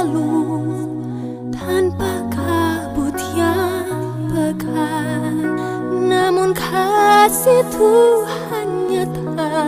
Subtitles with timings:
[0.00, 0.80] Selalu
[1.52, 3.84] tanpa kabut yang
[4.32, 5.44] pekat.
[5.92, 9.60] Namun kasih Tuhan nyata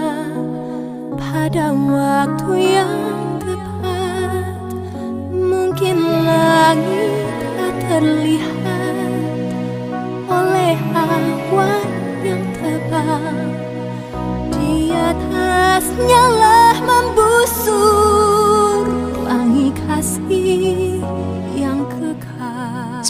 [1.20, 4.56] pada waktu yang tepat.
[5.36, 7.28] Mungkin langit
[7.60, 9.12] tak terlihat
[10.32, 11.92] oleh awan
[12.24, 13.36] yang tebal
[14.48, 18.32] di atasnya lah membusur
[19.70, 20.91] kasih yang kekal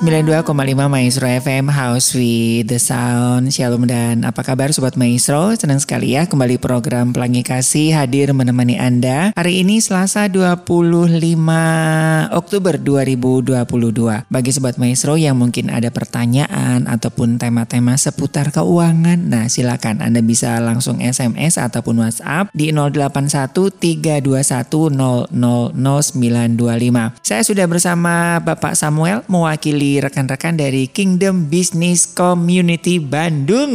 [0.02, 0.50] 92,5
[0.90, 3.54] Maestro FM House with the Sound.
[3.54, 5.54] Shalom dan apa kabar Sobat Maestro?
[5.54, 11.06] Senang sekali ya kembali program Pelangi Kasih hadir menemani Anda Hari ini Selasa 25
[12.34, 20.02] Oktober 2022 Bagi Sobat Maestro yang mungkin ada pertanyaan Ataupun tema-tema seputar keuangan Nah silakan
[20.02, 25.30] Anda bisa langsung SMS ataupun WhatsApp Di 081321000925
[27.22, 33.74] Saya sudah bersama Bapak Samuel Mewakili rekan-rekan dari Kingdom Business Community Bandung.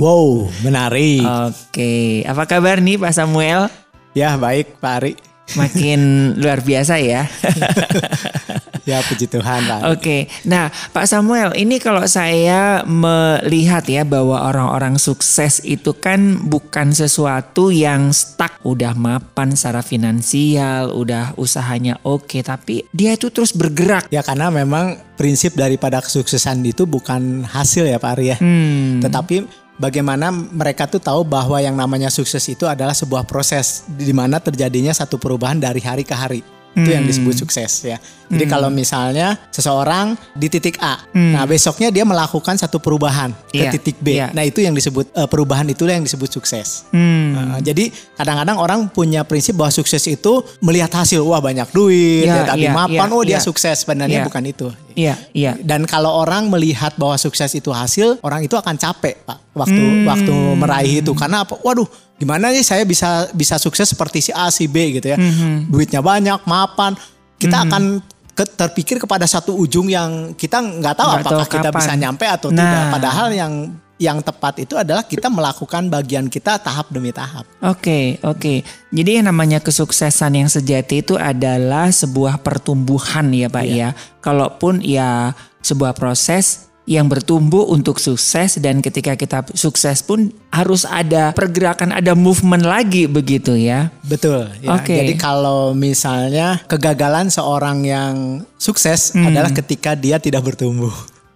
[0.00, 1.22] Wow, menarik.
[1.22, 3.68] Oke, apa kabar nih Pak Samuel?
[4.16, 5.12] ya, baik Pak Ari.
[5.54, 6.00] Makin
[6.40, 7.28] luar biasa ya.
[8.82, 9.80] Ya, puji Tuhan Pak.
[9.94, 16.90] Oke, nah Pak Samuel, ini kalau saya melihat ya bahwa orang-orang sukses itu kan bukan
[16.90, 24.10] sesuatu yang stuck, udah mapan secara finansial, udah usahanya oke, tapi dia itu terus bergerak.
[24.10, 28.36] Ya, karena memang prinsip daripada kesuksesan itu bukan hasil ya Pak Ari ya.
[28.42, 28.98] Hmm.
[28.98, 29.46] Tetapi
[29.78, 34.90] bagaimana mereka tuh tahu bahwa yang namanya sukses itu adalah sebuah proses di mana terjadinya
[34.90, 36.61] satu perubahan dari hari ke hari.
[36.72, 38.00] Itu yang disebut sukses ya.
[38.32, 43.70] Jadi kalau misalnya seseorang di titik A, nah besoknya dia melakukan satu perubahan ke Iya,
[43.70, 44.16] titik B.
[44.16, 44.32] iya.
[44.32, 46.88] Nah itu yang disebut eh, perubahan itulah yang disebut sukses.
[46.96, 47.36] Hmm.
[47.36, 52.48] Uh, jadi kadang-kadang orang punya prinsip bahwa sukses itu melihat hasil, wah banyak duit, ya,
[52.48, 53.44] tadi iya, mapan, iya, oh dia iya.
[53.44, 53.84] sukses.
[53.84, 54.26] Sebenarnya Iya.
[54.32, 54.66] bukan itu.
[54.96, 55.52] Iya, iya.
[55.60, 60.08] Dan kalau orang melihat bahwa sukses itu hasil, orang itu akan capek, Pak, waktu Hmm.
[60.08, 61.12] waktu meraih itu.
[61.12, 61.60] Karena apa?
[61.60, 61.84] Waduh,
[62.22, 65.18] gimana nih saya bisa bisa sukses seperti si A, si B gitu ya.
[65.18, 65.66] Hmm.
[65.66, 66.94] Duitnya banyak, mapan.
[67.34, 67.98] Kita akan
[68.30, 71.80] ke- terpikir kepada satu ujung yang kita nggak tahu Nggak apakah tahu kita kapan.
[71.82, 72.56] bisa nyampe atau Nah.
[72.56, 72.82] tidak.
[72.94, 73.54] Padahal yang
[73.98, 77.46] yang tepat itu adalah kita melakukan bagian kita tahap demi tahap.
[77.62, 78.62] Oke, oke.
[78.88, 83.94] Jadi yang namanya kesuksesan yang sejati itu adalah sebuah pertumbuhan ya Pak ya.
[84.18, 91.30] Kalaupun ya sebuah proses yang bertumbuh untuk sukses dan ketika kita sukses pun harus ada
[91.30, 93.94] pergerakan, ada movement lagi begitu ya.
[94.02, 94.50] Betul.
[94.58, 94.74] Ya.
[94.74, 94.98] Oke.
[94.98, 98.14] Jadi kalau misalnya kegagalan seorang yang
[98.58, 99.30] sukses Hmm.
[99.30, 100.90] adalah ketika dia tidak bertumbuh.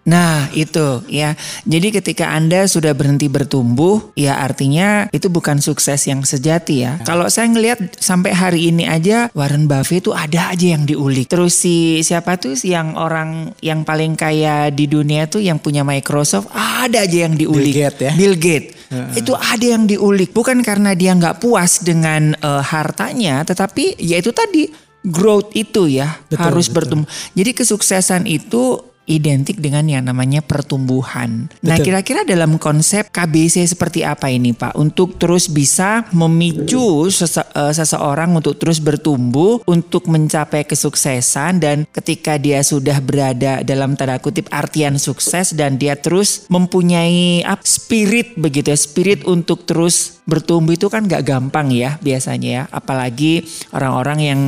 [0.07, 1.35] Nah itu ya.
[1.67, 7.03] Jadi ketika Anda sudah berhenti bertumbuh, ya artinya itu bukan sukses yang sejati ya.
[7.03, 11.27] Kalau saya ngelihat sampai hari ini aja Warren Buffett itu ada aja yang diulik.
[11.27, 16.55] Terus si siapa tuh yang orang yang paling kaya di dunia tuh yang punya Microsoft
[16.55, 17.75] ada aja yang diulik.
[17.75, 18.13] Bill Gates ya.
[18.15, 18.71] Bill Gates.
[19.19, 20.31] Itu ada yang diulik.
[20.31, 24.71] Bukan karena dia nggak puas dengan eh, hartanya, tetapi ya itu tadi
[25.07, 27.09] growth itu ya Betul, harus bertumbuh.
[27.35, 31.47] Jadi kesuksesan itu identik dengan yang namanya pertumbuhan.
[31.63, 31.87] Nah, Betul.
[31.91, 34.75] kira-kira dalam konsep KBC seperti apa ini, Pak?
[34.75, 42.37] Untuk terus bisa memicu sese- eh, seseorang untuk terus bertumbuh, untuk mencapai kesuksesan dan ketika
[42.37, 48.75] dia sudah berada dalam tanda kutip artian sukses dan dia terus mempunyai apa, spirit begitu
[48.75, 52.63] ya, spirit untuk terus bertumbuh itu kan gak gampang ya biasanya ya.
[52.75, 54.41] Apalagi orang-orang yang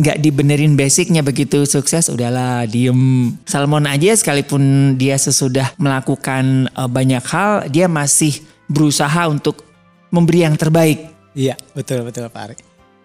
[0.00, 3.36] gak dibenerin basicnya begitu sukses udahlah diem.
[3.44, 4.62] Salmon aja sekalipun
[4.94, 8.38] dia sesudah melakukan eh, banyak hal dia masih
[8.68, 9.66] berusaha untuk
[10.12, 11.10] memberi yang terbaik.
[11.32, 12.56] Iya, betul betul Pak Ari.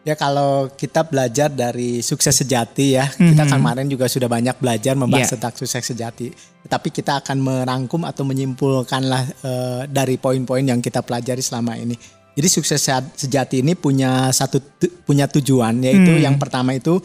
[0.02, 5.30] Ya kalau kita belajar dari sukses sejati ya, kita kemarin juga sudah banyak belajar membahas
[5.30, 5.34] Iya.
[5.38, 6.34] tentang sukses sejati.
[6.66, 11.94] Tetapi kita akan merangkum atau menyimpulkanlah eh, dari poin-poin yang kita pelajari selama ini.
[12.34, 16.24] Jadi sukses seja- sejati ini punya satu tu- punya tujuan yaitu Hmm.
[16.24, 16.98] yang pertama itu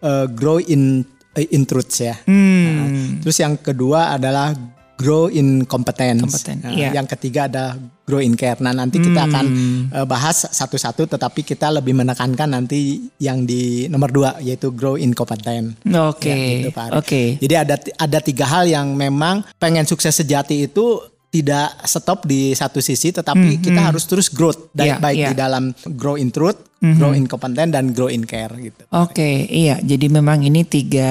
[0.00, 1.04] eh, grow in
[1.38, 2.18] eh, in truths ya.
[2.26, 3.22] Hmm.
[3.22, 4.50] Terus yang kedua adalah
[4.98, 6.18] grow in competence.
[6.18, 6.90] Kompeten, Nah, iya.
[6.90, 8.58] Yang ketiga ada grow in care.
[8.58, 9.82] Nah nanti kita akan Hmm.
[9.94, 15.14] eh, bahas satu-satu, tetapi kita lebih menekankan nanti yang di nomor dua yaitu grow in
[15.14, 15.78] competence.
[15.86, 16.26] Oke.
[16.26, 16.82] Ya, gitu.
[16.98, 17.22] Oke.
[17.38, 22.80] Jadi ada ada tiga hal yang memang pengen sukses sejati itu tidak stop di satu
[22.80, 25.16] sisi, tetapi kita harus terus growth, Hmm, baik, baik.
[25.20, 28.80] Hmm, di dalam grow in truth, grow in competence, dan grow in care gitu.
[28.96, 29.76] Oke, iya.
[29.76, 31.10] Jadi memang ini tiga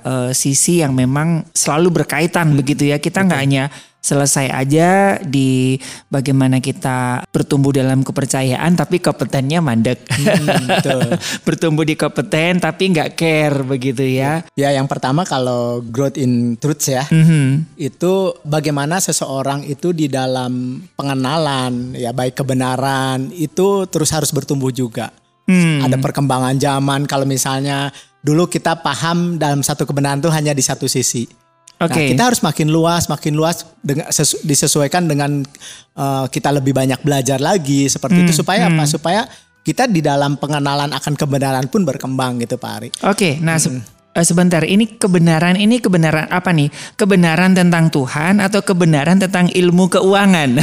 [0.00, 2.96] eh, sisi yang memang selalu berkaitan begitu ya.
[2.96, 3.68] Kita nggak hanya
[3.98, 5.76] selesai aja di
[6.08, 10.06] bagaimana kita bertumbuh dalam kepercayaan, tapi kompetennya mandek.
[10.08, 11.00] betul.
[11.46, 14.46] bertumbuh di kompeten tapi nggak care begitu ya.
[14.54, 17.76] Ya yang pertama kalau growth in truth ya, Mhm.
[17.76, 25.10] itu bagaimana seseorang itu di dalam pengenalan ya baik kebenaran itu terus harus bertumbuh juga.
[25.48, 25.80] Hmm.
[25.80, 27.88] Ada perkembangan zaman kalau misalnya
[28.20, 31.47] dulu kita paham dalam satu kebenaran itu hanya di satu sisi.
[31.78, 31.94] Oke.
[31.94, 35.46] Nah, kita harus makin luas, makin luas dengan sesu- disesuaikan dengan
[35.94, 38.82] uh, kita lebih banyak belajar lagi seperti Hmm, itu supaya apa?
[38.84, 39.20] Supaya
[39.62, 42.90] kita di dalam pengenalan akan kebenaran pun berkembang gitu Pak Ari.
[43.04, 46.68] Oke, nah se- eh, sebentar ini kebenaran ini kebenaran apa nih?
[46.98, 50.58] Kebenaran tentang Tuhan atau kebenaran tentang ilmu keuangan?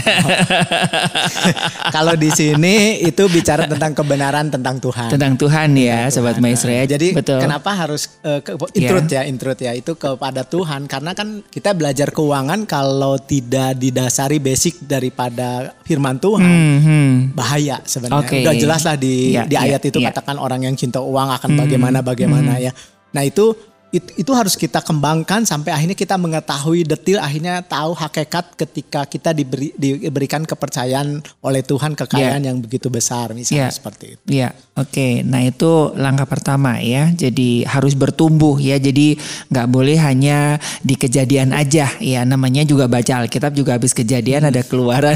[1.96, 5.08] Kalau di sini itu bicara tentang kebenaran tentang Tuhan.
[5.08, 6.84] tentang Tuhan ya, sobat maestro ya.
[6.86, 7.40] Jadi betul.
[7.40, 8.92] kenapa harus uh, ke, Iya.
[8.92, 14.38] intruth ya, intruth ya itu kepada Tuhan karena kan kita belajar keuangan kalau tidak didasari
[14.38, 17.38] basic daripada firman Tuhan Mhm.
[17.38, 18.26] bahaya sebenarnya.
[18.26, 18.38] Oke.
[18.44, 20.12] Udah jelas lah di Iya, di ayat iya, itu iya.
[20.12, 22.72] katakan orang yang cinta uang akan bagaimana bagaimana ya.
[23.16, 23.56] Nah itu
[23.96, 29.32] it- itu harus kita kembangkan sampai akhirnya kita mengetahui detil akhirnya tahu hakikat ketika kita
[29.32, 33.72] diberi diberikan kepercayaan oleh Tuhan kekayaan yang begitu besar misalnya Iya.
[33.72, 34.22] seperti itu.
[34.28, 35.24] Ya, oke.
[35.24, 37.10] Nah itu langkah pertama ya.
[37.10, 38.76] Jadi harus bertumbuh ya.
[38.76, 39.16] Jadi
[39.48, 41.88] nggak boleh hanya di kejadian aja.
[41.98, 45.16] Ya namanya juga baca Alkitab juga habis kejadian ada keluaran.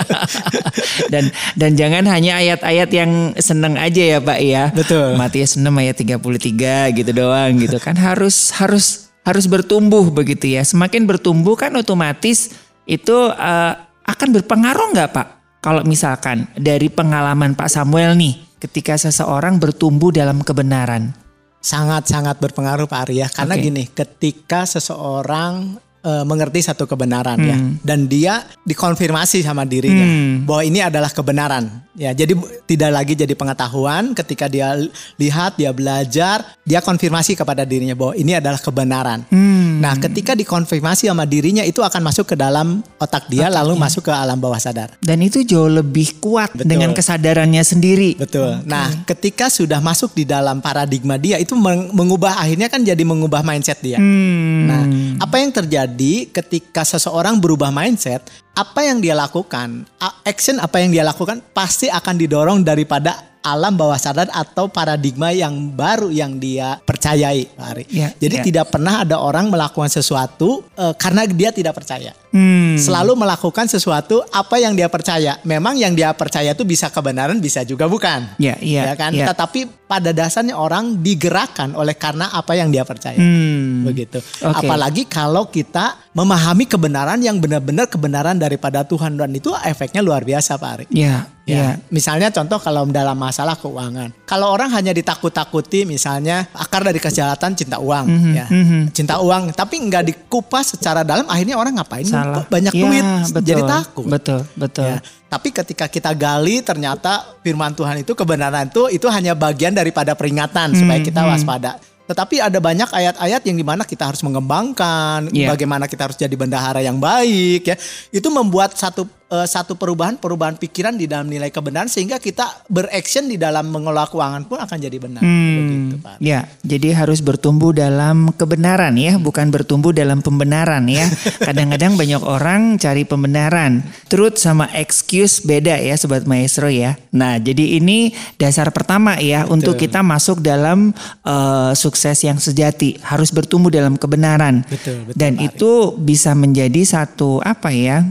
[1.12, 4.64] dan dan jangan hanya ayat-ayat yang seneng aja ya Pak ya.
[4.72, 5.18] Betul.
[5.18, 10.62] Matius 6 ayat 33 gitu doang gitu kan harus harus harus bertumbuh begitu ya.
[10.66, 12.52] Semakin bertumbuh kan otomatis
[12.86, 13.72] itu eh,
[14.06, 15.28] akan berpengaruh nggak Pak?
[15.60, 21.16] Kalau misalkan dari pengalaman Pak Samuel nih, ketika seseorang bertumbuh dalam kebenaran.
[21.60, 23.64] Sangat-sangat berpengaruh Pak Arya karena Oke.
[23.68, 27.76] gini, ketika seseorang eh, mengerti satu kebenaran ya Hmm.
[27.82, 30.48] dan dia dikonfirmasi sama dirinya Hmm.
[30.48, 31.84] bahwa ini adalah kebenaran.
[31.92, 32.32] Ya, jadi
[32.64, 34.72] tidak lagi jadi pengetahuan ketika dia
[35.18, 39.26] lihat, dia belajar, dia konfirmasi kepada dirinya bahwa ini adalah kebenaran.
[39.28, 39.82] Hmm.
[39.82, 44.12] Nah, ketika dikonfirmasi sama dirinya itu akan masuk ke dalam otak dia lalu masuk ke
[44.14, 44.94] alam bawah sadar.
[45.02, 46.70] Dan itu jauh lebih kuat Betul.
[46.70, 48.16] dengan kesadarannya sendiri.
[48.16, 48.62] Betul.
[48.64, 53.42] Nah, ketika sudah masuk di dalam paradigma dia itu meng- mengubah akhirnya kan jadi mengubah
[53.42, 53.98] mindset dia.
[53.98, 54.64] Hmm.
[54.64, 54.82] Nah,
[55.20, 55.89] apa yang terjadi
[56.30, 58.22] ketika seseorang berubah mindset?
[58.54, 59.88] Apa yang dia lakukan,
[60.26, 65.72] action apa yang dia lakukan pasti akan didorong daripada alam bawah sadar atau paradigma yang
[65.72, 67.84] baru yang dia percayai, Pak Ari.
[67.88, 68.44] Ya, Jadi ya.
[68.44, 72.12] tidak pernah ada orang melakukan sesuatu eh, karena dia tidak percaya.
[72.30, 72.78] Hmm.
[72.78, 75.38] Selalu melakukan sesuatu apa yang dia percaya.
[75.42, 78.38] Memang yang dia percaya itu bisa kebenaran, bisa juga bukan.
[78.38, 79.10] Ya, iya, Ya kan?
[79.10, 79.26] iya.
[79.26, 83.18] Tetapi pada dasarnya orang digerakkan oleh karena apa yang dia percaya.
[83.18, 83.82] Hmm.
[83.82, 84.22] Begitu.
[84.46, 84.62] Oke.
[84.62, 90.58] Apalagi kalau kita memahami kebenaran yang benar-benar kebenaran daripada Tuhan dan itu efeknya luar biasa,
[90.58, 90.86] Pak Ari.
[90.90, 91.54] Ya, ya.
[91.54, 94.14] Ya, misalnya contoh kalau dalam masalah keuangan.
[94.22, 98.46] Kalau orang hanya ditakut-takuti misalnya akar dari kejahatan cinta uang Mhm, ya.
[98.94, 102.19] Cinta uang tapi nggak dikupas secara dalam akhirnya orang ngapain Salah.
[102.24, 104.06] Kok banyak Ya, duit betul, jadi takut.
[104.06, 104.90] Betul, betul.
[104.90, 110.12] Ya, tapi ketika kita gali ternyata firman Tuhan itu kebenaran itu itu hanya bagian daripada
[110.12, 111.78] peringatan supaya kita waspada.
[112.10, 115.54] Tetapi ada banyak ayat-ayat yang di mana kita harus mengembangkan, Iya.
[115.54, 117.78] bagaimana kita harus jadi bendahara yang baik ya.
[118.10, 123.30] Itu membuat satu eh, satu perubahan perubahan pikiran di dalam nilai kebenaran sehingga kita beraction
[123.30, 125.22] di dalam mengelola keuangan pun akan jadi benar.
[125.22, 126.16] Begitu, Pak.
[126.18, 131.06] Ya, jadi harus bertumbuh dalam kebenaran ya, bukan bertumbuh dalam pembenaran ya.
[131.46, 133.86] Kadang-kadang banyak orang cari pembenaran.
[134.10, 136.98] Truth sama excuse beda ya sobat maestro ya.
[137.14, 140.92] Nah, jadi ini dasar pertama ya untuk kita masuk dalam
[141.24, 144.66] eh, sukses yang sejati, harus bertumbuh dalam kebenaran.
[144.66, 148.04] Betul, betul, Dan Pak itu bisa menjadi satu apa ya?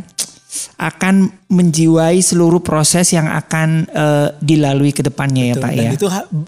[0.76, 5.56] Akan menjiwai seluruh proses yang akan eh, dilalui ke depannya ya.
[5.56, 5.92] Pak Dan ya.
[5.94, 6.08] itu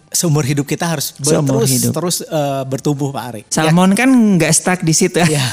[0.10, 1.92] seumur hidup kita harus ber- Seumur terus hidup.
[1.94, 3.42] terus eh, bertumbuh Pak Ari.
[3.48, 5.22] Salmon kan nggak stuck di situ.
[5.22, 5.46] Ya,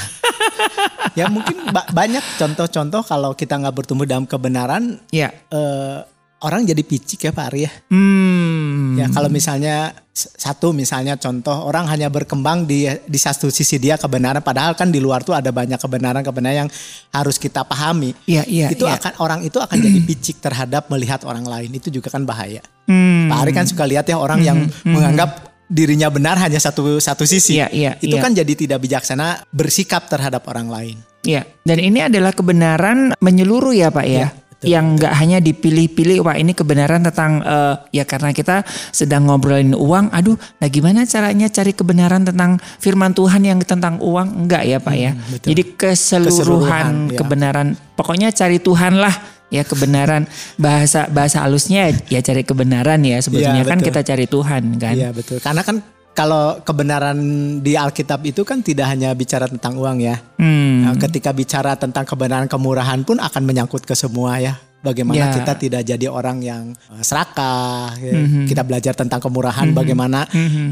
[1.15, 5.29] ya mungkin ba- banyak contoh-contoh kalau kita nggak bertumbuh dalam kebenaran, Ya.
[5.47, 6.01] eh,
[6.43, 7.71] orang jadi picik ya Pak Ari ya.
[7.91, 8.95] Hmm.
[8.95, 14.43] Ya kalau misalnya satu misalnya contoh orang hanya berkembang di di satu sisi dia kebenaran,
[14.43, 16.69] padahal kan di luar tuh ada banyak kebenaran-kebenaran yang
[17.15, 18.11] harus kita pahami.
[18.27, 18.99] Iya, iya, itu iya.
[18.99, 22.63] akan orang itu akan jadi picik terhadap melihat orang lain itu juga kan bahaya.
[22.87, 23.31] Hmm.
[23.31, 27.61] Pak Ari kan suka lihat ya orang yang menganggap dirinya benar hanya satu satu sisi.
[27.61, 28.23] Iya, iya, itu iya.
[28.23, 30.97] kan jadi tidak bijaksana bersikap terhadap orang lain.
[31.27, 34.19] Ya, dan ini adalah kebenaran menyeluruh ya Pak ya.
[34.25, 34.27] Ya,
[34.59, 39.71] betul, yang nggak hanya dipilih-pilih, wah ini kebenaran tentang eh, ya karena kita sedang ngobrolin
[39.71, 44.45] uang, aduh, nah gimana caranya cari kebenaran tentang firman Tuhan yang tentang uang?
[44.45, 45.11] Enggak ya Pak ya.
[45.15, 45.47] Hmm, betul.
[45.55, 47.17] Jadi keseluruhan, Keseluruhan, ya.
[47.17, 49.15] kebenaran, pokoknya cari Tuhan lah
[49.49, 50.29] ya kebenaran
[50.61, 54.93] bahasa bahasa halusnya ya cari kebenaran ya sebetulnya Iya, kan kita cari Tuhan kan.
[54.93, 55.41] Iya betul.
[55.41, 55.81] Karena kan
[56.19, 57.15] kalau kebenaran
[57.59, 60.19] di Alkitab itu kan tidak hanya bicara tentang uang ya.
[60.35, 60.83] Hmm.
[60.83, 64.59] Nah, ketika bicara tentang kebenaran kemurahan pun akan menyangkut ke semua ya.
[64.79, 65.35] Bagaimana Ya.
[65.35, 67.95] kita tidak jadi orang yang eh, serakah.
[67.95, 68.15] ya.
[68.15, 68.47] Mhm.
[68.47, 70.23] Kita belajar tentang kemurahan, bagaimana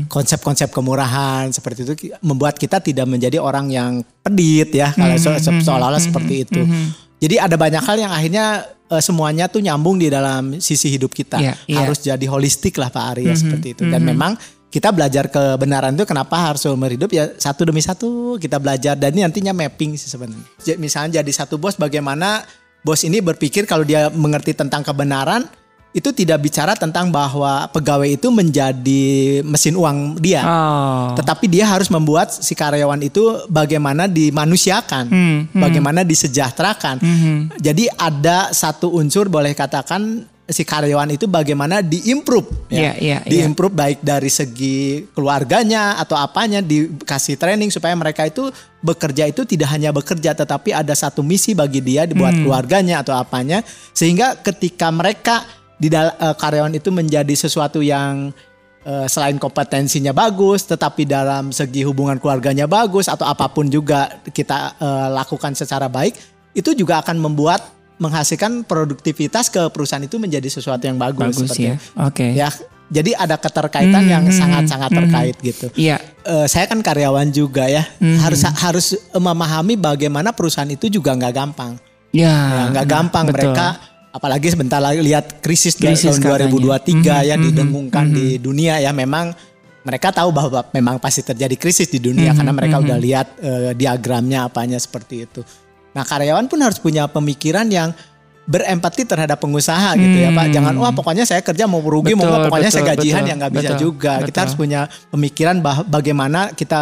[0.05, 4.91] konsep-konsep kemurahan seperti itu membuat kita tidak menjadi orang yang pedit ya.
[4.91, 5.23] Kalau Mhm.
[5.23, 6.61] se- se- seolah-olah seperti itu.
[7.17, 8.45] Jadi ada banyak hal yang akhirnya
[8.87, 11.43] eh, semuanya tuh nyambung di dalam sisi hidup kita.
[11.43, 11.77] Iya, iya.
[11.83, 13.83] Harus jadi holistik lah Pak Ari ya Mhm, seperti itu.
[13.83, 18.59] Dan memang kita belajar kebenaran itu kenapa harus seumur hidup ya satu demi satu kita
[18.59, 20.43] belajar dan ini nantinya mapping sih sebenarnya.
[20.75, 22.43] Misalnya jadi satu bos bagaimana
[22.83, 25.47] bos ini berpikir kalau dia mengerti tentang kebenaran
[25.95, 30.45] itu tidak bicara tentang bahwa pegawai itu menjadi mesin uang dia.
[30.45, 31.17] Oh.
[31.17, 35.57] Tetapi dia harus membuat si karyawan itu bagaimana dimanusiakan, Hmm, hmm.
[35.57, 37.01] bagaimana disejahterakan.
[37.01, 37.35] Mhm.
[37.57, 43.19] Jadi ada satu unsur boleh katakan si karyawan itu bagaimana diimprove Iya, iya, iya.
[43.27, 48.47] diimprove baik dari segi keluarganya atau apanya dikasih training supaya mereka itu
[48.79, 52.47] bekerja itu tidak hanya bekerja tetapi ada satu misi bagi dia dibuat Hmm.
[52.47, 53.59] keluarganya atau apanya
[53.91, 55.43] sehingga ketika mereka
[55.75, 58.31] di eh, karyawan itu menjadi sesuatu yang
[58.87, 64.79] eh, selain kompetensinya bagus tetapi dalam segi hubungan keluarganya bagus atau apa pun juga kita
[64.79, 66.15] eh, lakukan secara baik
[66.55, 71.63] itu juga akan membuat menghasilkan produktivitas ke perusahaan itu menjadi sesuatu yang bagus, Bagus seperti
[71.65, 71.75] ya.
[71.99, 72.27] Oke.
[72.31, 72.49] ya
[72.87, 74.97] jadi ada keterkaitan Hmm, yang hmm, sangat-sangat hmm.
[75.03, 75.97] terkait gitu Iya.
[76.23, 78.15] Eh, saya kan karyawan juga ya Hmm.
[78.21, 81.75] harus harus memahami bagaimana perusahaan itu juga nggak gampang
[82.15, 82.31] Ya.
[82.31, 83.51] Ya, nggak gampang betul.
[83.51, 83.67] mereka
[84.09, 86.47] apalagi sebentar lagi lihat krisis, Krisis tahun katanya.
[86.47, 89.35] 2023 ya Mhm, didengungkan mhm, di dunia ya memang
[89.83, 92.83] mereka tahu bahwa memang pasti terjadi krisis di dunia Mhm, karena mereka mhm.
[92.87, 95.41] udah lihat eh, diagramnya apanya seperti itu.
[95.97, 97.89] Nah karyawan pun harus punya pemikiran yang
[98.47, 100.45] berempati terhadap pengusaha gitu ya Pak.
[100.47, 100.53] Hmm.
[100.53, 103.27] Jangan wah pokoknya saya kerja mau rugi mau Betul, nggak, pokoknya saya betul, gajian betul,
[103.27, 104.13] yang nggak bisa betul, juga.
[104.13, 104.41] Kita betul.
[104.45, 106.81] harus punya pemikiran bah bagaimana kita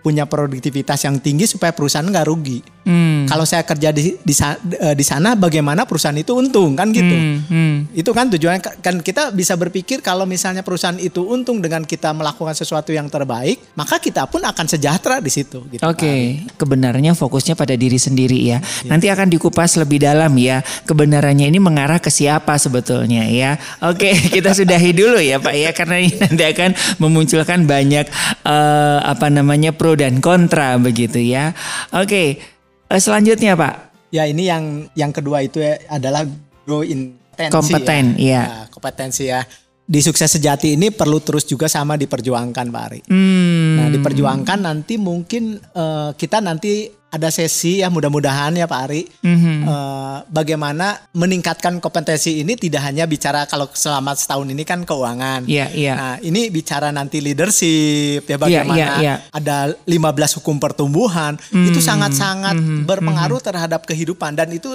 [0.00, 2.62] punya produktivitas yang tinggi supaya perusahaan nggak rugi.
[2.84, 3.24] Hmm.
[3.24, 4.34] Kalau saya kerja di di,
[4.76, 7.16] eh, di sana bagaimana perusahaan itu untung kan gitu.
[7.16, 7.74] Hmm, hmm.
[7.96, 12.52] Itu kan tujuannya kan kita bisa berpikir kalau misalnya perusahaan itu untung dengan kita melakukan
[12.52, 15.80] sesuatu yang terbaik, maka kita pun akan sejahtera di situ gitu.
[15.80, 18.60] Oke, kebenarannya fokusnya pada diri sendiri ya.
[18.60, 18.88] Iya.
[18.92, 20.60] Nanti akan dikupas lebih dalam ya.
[20.84, 23.56] Kebenarannya ini mengarah ke siapa sebetulnya ya.
[23.80, 28.06] Oke, kita sudahi dulu ya Pak ya karena ini nanti akan memunculkan banyak
[28.44, 31.56] eh, apa namanya pro dan kontra begitu ya.
[31.96, 32.53] Oke, eh,
[32.90, 33.74] selanjutnya Pak.
[34.14, 36.22] Ya ini yang yang kedua itu ya adalah
[36.62, 38.22] grow intensi Kompeten, ya.
[38.22, 38.42] iya.
[38.42, 39.42] Ya, kompetensi ya.
[39.84, 43.00] Di sukses sejati ini perlu terus juga sama diperjuangkan Pak Ari.
[43.10, 43.76] Hmm.
[43.76, 49.02] Nah diperjuangkan nanti mungkin eh, kita nanti ada sesi ya mudah-mudahan ya Pak Ari.
[49.22, 49.54] Mhm.
[49.62, 55.46] eh, bagaimana meningkatkan kompetensi ini tidak hanya bicara kalau selama setahun ini kan keuangan.
[55.46, 55.92] Iya, iya.
[55.94, 59.14] Nah, ini bicara nanti leadership ya bagaimana iya, iya.
[59.30, 64.70] ada 15 hukum pertumbuhan Hmm, itu sangat-sangat hmm, berpengaruh terhadap kehidupan dan itu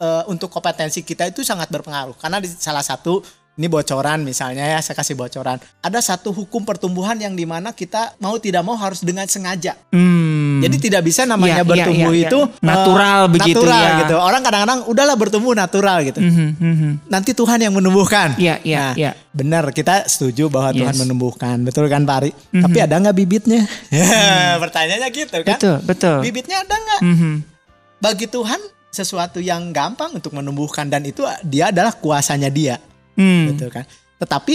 [0.00, 3.22] eh, untuk kompetensi kita itu sangat berpengaruh karena di salah satu
[3.54, 8.18] ini bocoran misalnya ya saya kasih bocoran ada satu hukum pertumbuhan yang di mana kita
[8.18, 10.58] mau tidak mau harus dengan sengaja Hmm.
[10.58, 12.28] jadi tidak bisa namanya Iya, iya, bertumbuh iya, iya.
[12.28, 14.00] itu Natural eh, begitu natural ya.
[14.02, 14.16] gitu.
[14.16, 16.18] Orang kadang-kadang udahlah bertumbuh natural gitu.
[16.18, 16.90] Mhm, mhm.
[17.06, 18.34] Nanti Tuhan yang menumbuhkan.
[18.34, 19.10] Iya, iya, Nah, iya.
[19.30, 20.98] Benar, kita setuju bahwa Tuhan Yes.
[20.98, 21.02] Mhm.
[21.06, 21.56] menumbuhkan.
[21.62, 22.30] Betul kan Pak Ari?
[22.52, 23.62] Tapi ada nggak bibitnya?
[24.62, 25.56] Pertanyaannya gitu kan.
[25.58, 26.16] Betul, betul.
[26.22, 27.00] Bibitnya ada nggak?
[27.02, 27.32] Mhm.
[27.98, 32.78] Bagi Tuhan sesuatu yang gampang untuk menumbuhkan dan itu dia adalah kuasanya dia.
[33.14, 33.54] Hmm.
[33.54, 33.84] Betul kan?
[34.18, 34.54] Tetapi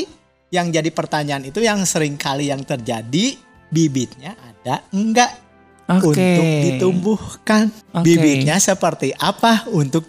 [0.50, 3.38] yang jadi pertanyaan itu yang sering kali yang terjadi
[3.70, 5.50] bibitnya ada enggak?
[5.89, 6.13] Oke.
[6.13, 7.74] untuk ditumbuhkan.
[7.98, 8.06] Oke.
[8.06, 10.06] Bibitnya seperti apa untuk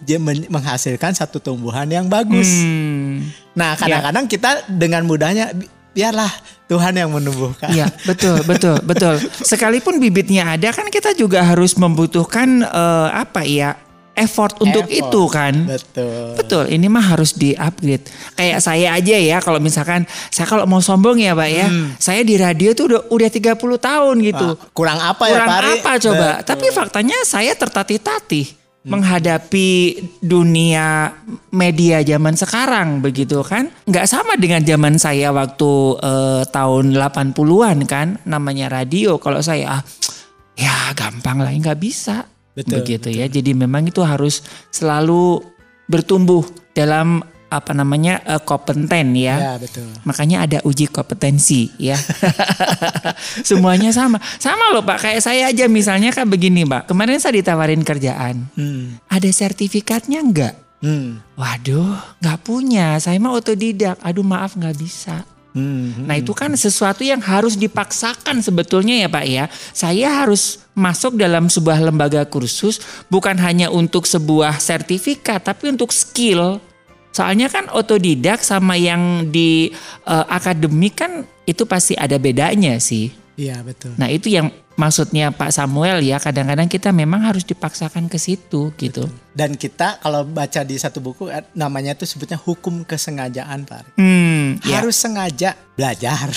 [0.53, 2.61] menghasilkan satu tumbuhan yang bagus.
[2.61, 3.25] Hmm.
[3.57, 5.65] Nah, kadang-kadang kita dengan mudahnya bi-
[5.97, 6.29] biarlah
[6.69, 7.73] Tuhan yang menumbuhkan.
[7.73, 9.17] Iya, betul, betul, betul.
[9.41, 13.73] Sekalipun bibitnya ada kan kita juga harus membutuhkan eh, apa ya?
[14.15, 15.07] Effort untuk Effort.
[15.07, 15.53] itu kan.
[15.65, 16.35] Betul.
[16.35, 18.05] Betul, ini mah harus di-upgrade.
[18.35, 21.67] Kayak saya aja ya kalau misalkan saya kalau mau sombong ya, Pak ya.
[21.97, 24.47] Saya di radio tuh udah udah 30 tahun gitu.
[24.55, 25.71] Wah, kurang apa ya, Kurang Pak Ari?
[25.79, 26.27] apa coba?
[26.39, 26.47] Betul.
[26.47, 28.45] Tapi faktanya saya tertatih-tatih
[28.81, 29.69] menghadapi
[30.25, 31.13] dunia
[31.53, 33.69] media zaman sekarang begitu kan.
[33.85, 39.21] Nggak sama dengan zaman saya waktu eh, tahun 80-an kan namanya radio.
[39.21, 39.81] Kalau saya ah,
[40.57, 42.25] ya gampang lah nggak bisa.
[42.51, 43.25] Betul, begitu ya.
[43.31, 45.39] Jadi memang itu harus selalu
[45.87, 49.35] bertumbuh dalam apa namanya eh, kompeten ya.
[49.35, 49.91] Ya, betul.
[50.07, 51.99] Makanya ada uji kompetensi ya.
[53.47, 54.23] Semuanya sama.
[54.39, 56.87] Sama loh Pak, kayak saya aja misalnya kan begini Pak.
[56.87, 58.47] Kemarin saya ditawarin kerjaan.
[58.55, 58.95] Hmm.
[59.11, 60.55] Ada sertifikatnya enggak?
[60.81, 61.19] Hmm.
[61.35, 62.97] Waduh, nggak punya.
[63.03, 63.99] Saya mah otodidak.
[63.99, 65.27] Aduh maaf nggak bisa.
[65.51, 66.07] Hmm.
[66.07, 69.45] Nah itu kan sesuatu yang harus dipaksakan sebetulnya ya Pak ya.
[69.75, 72.79] Saya harus masuk dalam sebuah lembaga kursus
[73.11, 76.63] bukan hanya untuk sebuah sertifikat tapi untuk skill.
[77.11, 79.75] Soalnya kan otodidak sama yang di
[80.07, 83.20] eh, akademik kan itu pasti ada bedanya sih.
[83.41, 83.97] Iya, betul.
[83.97, 89.09] Nah itu yang maksudnya Pak Samuel ya kadang-kadang kita memang harus dipaksakan ke situ gitu.
[89.33, 93.97] Dan kita kalau baca di satu buku eh, namanya itu sebutnya hukum kesengajaan, Pak.
[93.97, 94.85] Hmm, ya.
[94.85, 96.29] Harus sengaja belajar.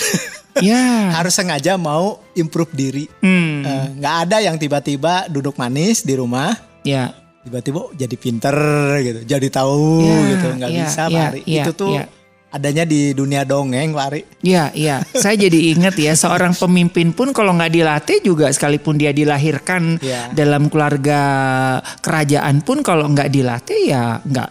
[0.65, 1.13] ya.
[1.21, 3.05] harus sengaja mau improve diri.
[3.21, 6.57] Hmm, nggak ada yang tiba-tiba duduk manis di rumah,
[6.87, 7.13] ya.
[7.45, 8.57] tiba-tiba oh, jadi pinter
[9.05, 11.41] gitu, jadi tahu Ya, gitu, nggak ya, bisa, Pak ya, Ari.
[11.45, 12.05] ya, Itu tuh ya.
[12.55, 14.21] Adanya di dunia dongeng, Pak Ari.
[14.41, 15.03] Iya, iya.
[15.11, 20.31] Saya jadi ingat ya, seorang pemimpin pun kalau nggak dilatih juga sekalipun dia dilahirkan Iya.
[20.31, 21.21] dalam keluarga
[21.99, 24.51] kerajaan pun kalau nggak dilatih ya nggak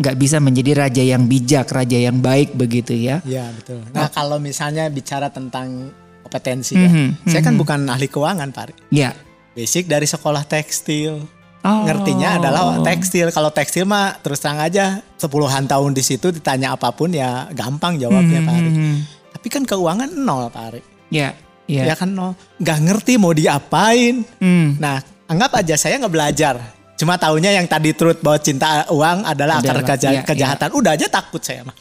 [0.00, 3.24] nggak bisa menjadi raja yang bijak, raja yang baik begitu ya.
[3.24, 3.80] Iya betul.
[3.92, 8.74] Nah kalau misalnya bicara tentang kompetensi ya, Mhm, saya kan bukan ahli keuangan, Pak Ari.
[8.92, 9.12] Ya.
[9.52, 11.24] Basic dari sekolah tekstil.
[11.60, 11.84] Oh.
[11.84, 13.28] Ngertinya adalah tekstil.
[13.28, 18.00] Kalau tekstil mah terus terang aja sepuluhan tahun di situ ditanya apa pun ya gampang
[18.00, 18.70] jawabnya Pak Ari.
[18.72, 18.94] Mhm.
[19.36, 20.80] Tapi kan keuangan nol Pak Ari.
[21.12, 21.36] Ya,
[21.68, 21.92] ya.
[21.92, 22.32] Ya kan nol.
[22.56, 24.24] Nggak ngerti mau diapain.
[24.40, 24.80] Hmm.
[24.80, 26.56] Nah anggap aja saya nggak belajar.
[26.96, 30.72] Cuma taunya yang tadi truth bahwa cinta uang adalah akar keja- iya, kejahatan.
[30.72, 31.76] Udah aja takut saya mah.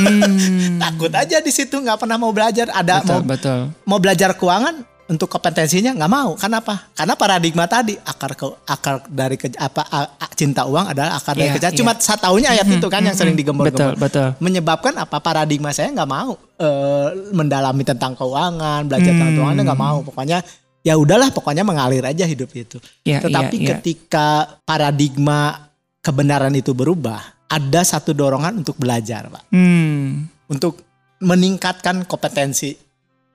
[0.00, 0.80] Hmm.
[0.84, 2.68] Takut aja di situ nggak pernah mau belajar.
[2.72, 3.60] Ada betul, mau betul.
[3.84, 4.74] mau belajar keuangan
[5.12, 6.32] untuk kompetensinya nggak mau.
[6.34, 6.88] Kenapa?
[6.90, 11.36] Karena paradigma tadi akar ke, akar dari ke, apa a- a- cinta uang adalah akar
[11.36, 11.76] dari Iya, kejahatan.
[11.76, 11.80] iya.
[11.84, 14.00] Cuma saya taunya ayat itu kan yang sering Betul, digembor-gembor.
[14.00, 14.28] betul.
[14.40, 19.38] Menyebabkan apa paradigma saya nggak mau eh, mendalami tentang keuangan, belajar tentang Hmm.
[19.42, 19.98] keuangan nggak mau.
[20.00, 20.38] Pokoknya
[20.80, 22.78] ya udahlah, pokoknya mengalir aja hidup itu.
[23.02, 23.68] Ya, Tetapi iya, iya.
[23.76, 24.26] ketika
[24.62, 30.30] paradigma kebenaran itu berubah, ada satu dorongan untuk belajar, Pak Hmm.
[30.46, 30.80] untuk
[31.18, 32.74] meningkatkan kompetensi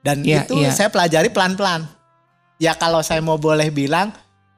[0.08, 0.72] dan Iya, itu iya.
[0.72, 1.84] saya pelajari pelan-pelan.
[2.56, 4.08] Ya kalau saya mau boleh bilang,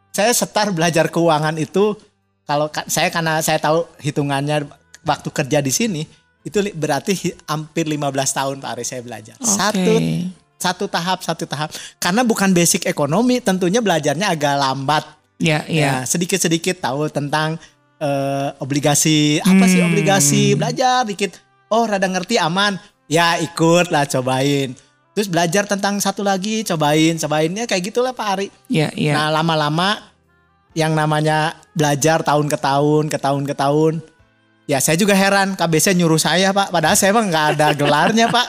[0.09, 1.99] saya setar belajar keuangan itu
[2.45, 4.71] kalau ka- saya karena saya tahu hitungannya
[5.03, 6.03] waktu kerja di sini
[6.41, 7.13] itu berarti
[7.45, 8.01] hampir 15
[8.33, 9.35] tahun Pak Ari saya belajar.
[9.37, 9.51] Oke.
[9.51, 9.93] Satu
[10.57, 15.05] satu tahap satu tahap karena bukan basic ekonomi tentunya belajarnya agak lambat
[15.39, 15.81] Ya, ya.
[15.81, 17.57] Ya, sedikit-sedikit tahu tentang
[17.97, 19.89] eh, obligasi, apa sih Hmm.
[19.89, 21.37] obligasi, belajar dikit.
[21.69, 22.77] Oh, rada ngerti aman.
[23.07, 24.73] Ya, ikut lah cobain.
[25.21, 28.49] Terus belajar tentang satu lagi, cobain, cobainnya kayak gitulah Pak Ari.
[28.73, 29.13] Ya, ya.
[29.13, 30.01] Nah, lama-lama
[30.73, 34.01] yang namanya belajar tahun ke tahun, ke tahun ke tahun.
[34.65, 36.73] Ya saya juga heran, KBC nyuruh saya Pak.
[36.73, 38.47] Padahal saya emang nggak ada gelarnya Pak.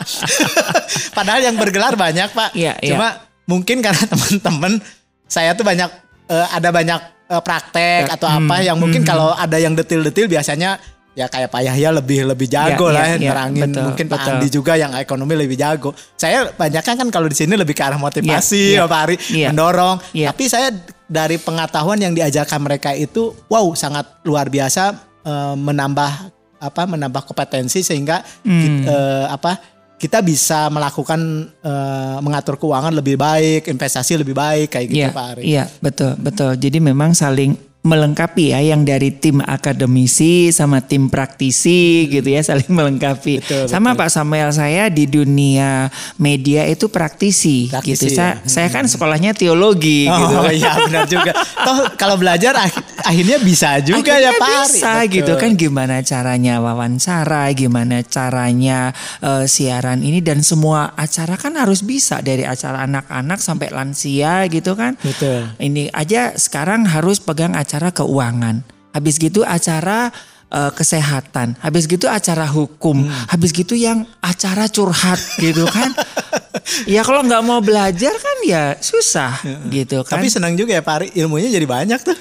[1.19, 2.55] Padahal yang bergelar banyak Pak.
[2.55, 2.95] Iya, iya.
[2.95, 3.19] Cuma
[3.51, 4.79] mungkin karena teman-teman
[5.27, 5.91] saya tuh banyak
[6.31, 7.01] eh, ada banyak
[7.36, 10.79] eh, praktek atau Hmm, apa yang mungkin kalau ada yang detil-detil biasanya
[11.12, 13.62] ya kayak Pak Yahya lebih lebih jago Iya, lah ya, iya, nerangin.
[13.67, 14.32] betul, mungkin Pak betul.
[14.32, 15.89] Andi juga yang ekonomi lebih jago.
[16.13, 18.88] Saya banyaknya kan kalau di sini lebih ke arah motivasi Iya, iya.
[18.88, 19.47] Pak Ari, Iya.
[19.52, 19.97] mendorong.
[20.12, 20.28] Iya.
[20.30, 20.71] Tapi saya
[21.06, 26.12] dari pengetahuan yang diajarkan mereka itu wow sangat luar biasa eh, menambah
[26.58, 28.58] apa menambah kompetensi sehingga Hmm.
[28.58, 29.60] kit- eh, apa
[29.97, 31.19] kita bisa melakukan
[31.60, 35.41] eh, mengatur keuangan lebih baik, investasi lebih baik kayak gitu Iya, Pak Ari.
[35.43, 36.56] iya, betul, betul.
[36.56, 42.69] Jadi memang saling melengkapi ya yang dari tim akademisi sama tim praktisi gitu ya saling
[42.69, 43.41] melengkapi.
[43.41, 45.89] Betul, sama Pak Samuel saya di dunia
[46.21, 48.21] media itu praktisi, Praktisi, gitu.
[48.21, 48.45] Saya ya.
[48.45, 50.35] saya kan sekolahnya teologi gitu.
[50.37, 51.33] Oh iya benar juga.
[51.33, 54.57] Toh kalau belajar ak- akhirnya bisa juga Akhirnya ya Pak Ari.
[54.61, 55.11] bisa Betul.
[55.13, 61.81] gitu kan gimana caranya wawancara, gimana caranya eh, siaran ini dan semua acara kan harus
[61.81, 64.97] bisa dari acara anak-anak sampai lansia gitu kan.
[64.99, 65.51] Betul.
[65.57, 68.63] Ini aja sekarang harus pegang acara keuangan.
[68.91, 70.11] Habis gitu acara
[70.51, 73.25] eh, kesehatan, habis gitu acara hukum, Hmm.
[73.31, 75.95] habis gitu yang acara curhat gitu kan.
[76.85, 80.19] ya kalau nggak mau belajar kan ya susah gitu kan.
[80.19, 82.17] Tapi senang juga ya Pak Ari, ilmunya jadi banyak tuh.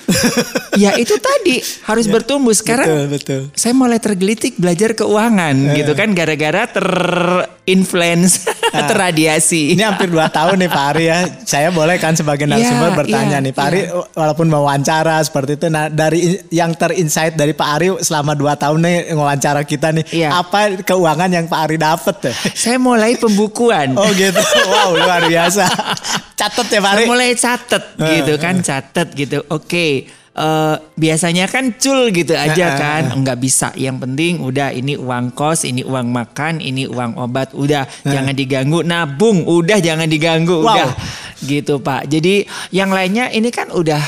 [0.78, 2.86] ya itu tadi harus bertumbuh sekarang.
[2.86, 3.40] betul, betul.
[3.52, 8.46] Saya mulai tergelitik belajar keuangan gitu kan gara-gara terinfluence
[8.90, 9.74] terradiasi.
[9.74, 11.18] Ini hampir dua tahun nih Pak Ari ya.
[11.44, 13.90] Saya boleh kan sebagai narasumber Iya, bertanya iya, nih Pak Ari, iya.
[14.14, 18.96] walaupun wawancara seperti itu, nah dari yang terinsight dari Pak Ari selama dua tahun nih
[19.12, 20.28] wawancara kita nih, Iya.
[20.36, 22.34] apa keuangan yang Pak Ari dapet tuh?
[22.54, 23.94] Saya mulai pembukuan.
[23.96, 25.64] Oh gitu, wow luar biasa.
[26.36, 29.44] Catet ya Pak mulai catet gitu kan, catet gitu.
[29.48, 32.80] Oke, eh, biasanya kan cul gitu aja Heeh.
[32.80, 33.72] kan, nggak bisa.
[33.76, 38.80] Yang penting udah ini uang kos, ini uang makan, ini uang obat, udah jangan diganggu.
[38.80, 40.76] Nabung, udah jangan diganggu, Wow.
[40.76, 40.90] udah
[41.40, 42.08] gitu Pak.
[42.08, 44.00] Jadi yang lainnya ini kan udah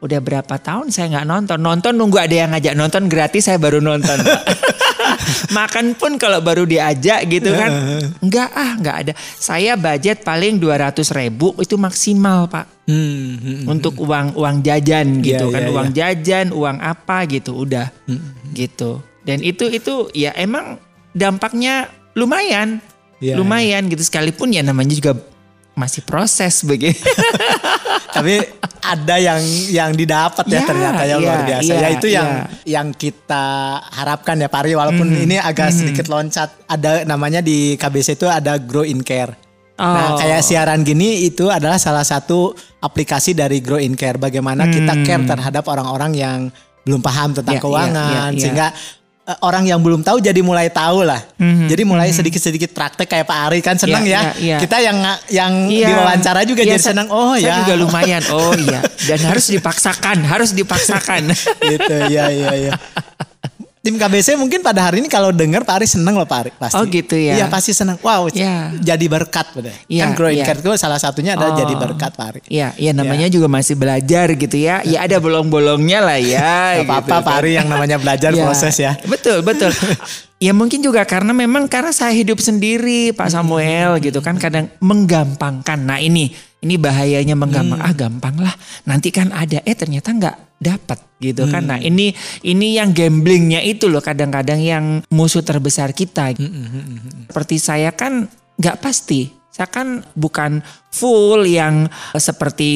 [0.00, 1.58] udah berapa tahun saya nggak nonton.
[1.60, 4.16] Nonton nunggu ada yang ngajak nonton gratis saya baru nonton.
[4.16, 4.40] Pak.
[5.58, 7.70] Makan pun kalau baru diajak gitu kan,
[8.20, 9.12] nggak ah nggak ada.
[9.36, 12.66] Saya budget paling 200 ribu itu maksimal Pak.
[12.90, 13.64] Hmm, hmm.
[13.70, 17.86] untuk uang uang jajan gitu Iya, kan iya, uang jajan uang apa gitu udah
[18.50, 18.98] gitu.
[19.22, 20.80] Dan itu itu ya emang
[21.14, 21.86] dampaknya
[22.18, 22.82] lumayan
[23.20, 24.02] Iya, lumayan gitu.
[24.02, 25.12] Sekalipun ya namanya juga
[25.78, 26.98] masih proses begitu
[28.16, 28.42] Tapi
[28.80, 31.62] ada yang yang didapat ya, Ya, ternyata ya luar biasa.
[31.62, 32.80] iya, ya itu yang iya.
[32.80, 33.44] yang kita
[33.86, 36.50] harapkan ya Pak Ari walaupun ini agak sedikit loncat.
[36.64, 39.36] Ada namanya di KBC itu ada Grow in Care.
[39.76, 40.20] Nah, Oh.
[40.20, 45.24] kayak siaran gini itu adalah salah satu aplikasi dari Grow in Care bagaimana kita care
[45.24, 46.38] terhadap orang-orang yang
[46.80, 48.40] belum paham tentang Ya, keuangan ya, ya, ya.
[48.40, 48.99] sehingga eh,
[49.40, 51.22] orang yang belum tahu jadi mulai tahu lah.
[51.38, 54.22] Jadi mulai sedikit-sedikit praktek kayak Pak Ari kan senang Ya, ya.
[54.22, 54.58] ya, ya.
[54.58, 55.86] Kita yang yang Iya.
[55.88, 57.06] diwawancara juga Iya, jadi senang.
[57.08, 57.54] Oh saya ya.
[57.62, 62.74] juga lumayan oh iya dan harus dipaksakan harus dipaksakan gitu ya ya ya
[63.90, 66.78] tim KBC mungkin pada hari ini kalau dengar Pak Ari seneng loh Pak Ari pasti
[66.78, 67.34] Oh, gitu ya.
[67.34, 68.70] iya pasti seneng wow Ya.
[68.78, 70.46] jadi berkat bener Iya, kan growing iya.
[70.46, 71.58] care itu salah satunya adalah Oh.
[71.58, 74.78] jadi berkat Pak Ari Iya, ya namanya juga masih belajar gitu ya.
[74.86, 76.38] Ya ada bolong-bolongnya lah ya.
[76.78, 77.34] Gak apa-apa gitu Pak.
[77.42, 79.74] Ari yang namanya belajar Ya, proses ya Betul, betul.
[80.46, 85.82] ya mungkin juga karena memang karena saya hidup sendiri Pak Samuel gitu kan kadang menggampangkan.
[85.82, 87.80] Nah ini ini bahayanya menggampang.
[87.80, 88.54] Ah gampang lah.
[88.84, 91.64] Nanti kan ada eh ternyata nggak dapat gitu kan.
[91.72, 92.12] Nah ini
[92.44, 96.36] ini yang gamblingnya itu loh kadang-kadang yang musuh terbesar kita.
[97.28, 98.28] Seperti saya kan
[98.60, 99.32] nggak pasti.
[99.50, 100.62] Saya kan bukan
[100.94, 102.70] full yang seperti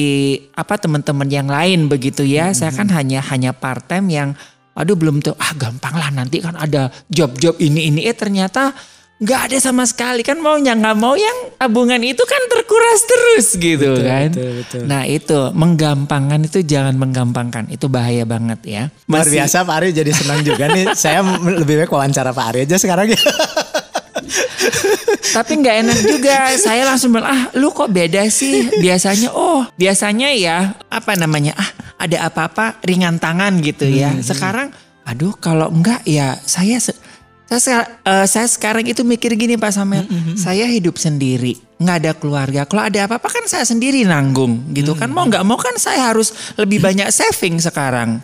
[0.57, 2.51] apa teman-teman yang lain begitu ya.
[2.57, 4.29] Saya kan hanya hanya part time yang
[4.75, 8.75] aduh belum tuh ah gampang lah nanti kan ada job-job ini ini eh ternyata
[9.15, 13.95] nggak ada sama sekali kan maunya nggak mau yang tabungan itu kan terkuras terus gitu
[13.97, 14.27] kan.
[14.27, 14.81] betul, betul.
[14.83, 18.83] Nah itu menggampangkan itu jangan menggampangkan itu bahaya banget ya.
[19.07, 21.23] luar Masih- biasa Pak Ari jadi senang juga nih saya
[21.55, 23.21] lebih baik wawancara Pak Ari aja sekarang ya
[25.27, 26.35] Tapi nggak enak juga.
[26.55, 28.71] Saya langsung bilang, ah lu kok beda sih?
[28.73, 31.51] Biasanya, oh biasanya ya apa namanya?
[31.53, 34.15] Ah ada apa-apa ringan tangan gitu ya.
[34.21, 34.71] Sekarang,
[35.03, 36.95] aduh kalau enggak ya saya se-
[37.45, 42.11] saya, seka- eh, saya sekarang itu mikir gini Pak Samuel, saya hidup sendiri, nggak ada
[42.11, 42.61] keluarga.
[42.63, 45.07] Kalau ada apa-apa kan saya sendiri nanggung, gitu kan.
[45.07, 48.17] Mau nggak mau kan saya harus lebih banyak saving sekarang,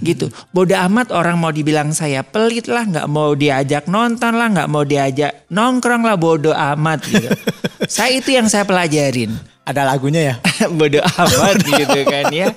[0.00, 0.30] gitu.
[0.48, 4.82] Bodoh amat orang mau dibilang saya pelit lah, nggak mau diajak nonton lah, nggak mau
[4.82, 7.28] diajak nongkrong lah, bodoh amat gitu.
[7.90, 9.34] saya itu yang saya pelajarin.
[9.64, 10.34] ada lagunya ya
[10.80, 12.48] bodoh amat gitu kan ya.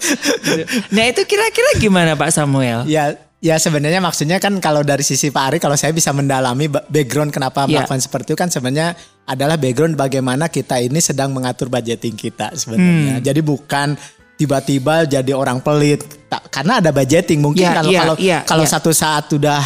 [0.89, 2.87] Nah itu kira-kira gimana Pak Samuel?
[2.87, 6.85] Ya, ya sebenarnya maksudnya kan kalau dari sisi Pak Ari, kalau saya bisa mendalami ba-
[6.85, 7.81] background kenapa Ya.
[7.81, 8.93] melakukan seperti itu kan sebenarnya
[9.25, 13.17] adalah background bagaimana kita ini sedang mengatur budgeting kita sebenarnya.
[13.17, 13.25] Hmm.
[13.25, 13.97] Jadi bukan
[14.37, 16.01] tiba-tiba jadi orang pelit,
[16.49, 17.41] karena ada budgeting.
[17.41, 18.69] Mungkin Ya, kalau ya, kalau ya, kalau ya.
[18.69, 19.61] satu saat udah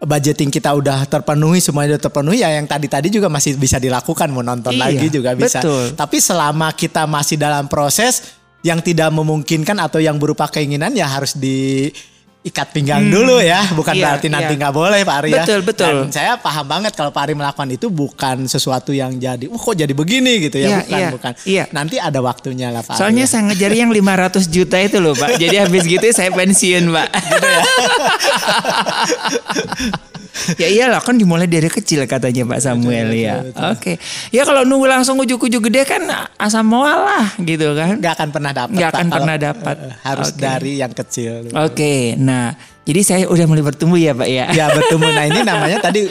[0.00, 4.44] budgeting kita udah terpenuhi semuanya udah terpenuhi ya yang tadi-tadi juga masih bisa dilakukan mau
[4.44, 5.64] nonton Iya, lagi juga bisa.
[5.64, 5.96] betul.
[5.96, 11.32] Tapi selama kita masih dalam proses yang tidak memungkinkan atau yang berupa keinginan ya harus
[11.32, 11.88] di
[12.44, 14.60] ikat pinggang dulu ya, bukan Iya, berarti nanti iya.
[14.60, 15.48] nggak boleh Pak Ari ya.
[15.48, 15.94] Betul, betul.
[16.04, 19.72] Dan saya paham banget kalau Pak Ari melakukan itu bukan sesuatu yang jadi, oh kok
[19.72, 21.32] jadi begini gitu ya, Iya, bukan, iya, bukan.
[21.48, 21.64] iya.
[21.72, 23.32] Nanti ada waktunya lah Pak Soalnya Ari.
[23.32, 23.32] ya.
[23.32, 25.40] saya ngejar yang 500 juta itu loh Pak.
[25.40, 27.08] Jadi habis gitu saya pensiun Pak.
[27.16, 27.60] ya
[30.74, 33.40] iyalah kan dimulai dari kecil katanya Pak Samuel ya.
[33.70, 33.96] Oke.
[34.28, 36.02] Ya kalau nunggu langsung ujuk-ujuk gede kan
[36.36, 37.96] asam mual lah gitu kan.
[37.96, 38.74] Nggak akan pernah dapat.
[38.74, 39.76] Pak, akan pernah dapat.
[39.80, 40.38] eh, Harus Oke.
[40.38, 41.48] dari yang kecil.
[41.50, 42.52] Oke, nah
[42.84, 44.44] jadi saya udah mulai bertumbuh ya Pak ya.
[44.50, 45.06] Ya bertemu.
[45.06, 46.04] Nah ini namanya tadi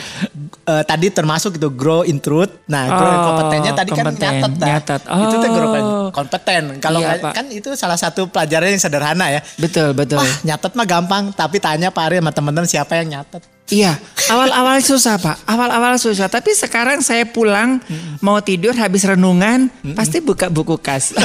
[0.64, 2.50] eh, tadi termasuk itu grow in truth.
[2.66, 4.52] Nah grow Oh, kompetennya tadi kan kompeten, nyatet.
[4.56, 4.68] dah.
[4.68, 5.02] nyatet.
[5.06, 6.10] Itu tuh grow Oh.
[6.10, 6.64] kompeten.
[6.80, 7.34] Kalau Iya, Pak.
[7.34, 9.42] kan itu salah satu pelajaran yang sederhana ya.
[9.56, 10.18] Betul, betul.
[10.18, 11.24] Wah nyatet mah gampang.
[11.32, 13.44] Tapi tanya Pak Ari sama teman-teman siapa yang nyatet.
[13.72, 13.96] Iya,
[14.28, 15.48] awal-awal susah Pak.
[15.48, 17.80] Awal-awal susah, tapi sekarang saya pulang
[18.20, 21.16] mau tidur habis renungan, pasti buka buku kas.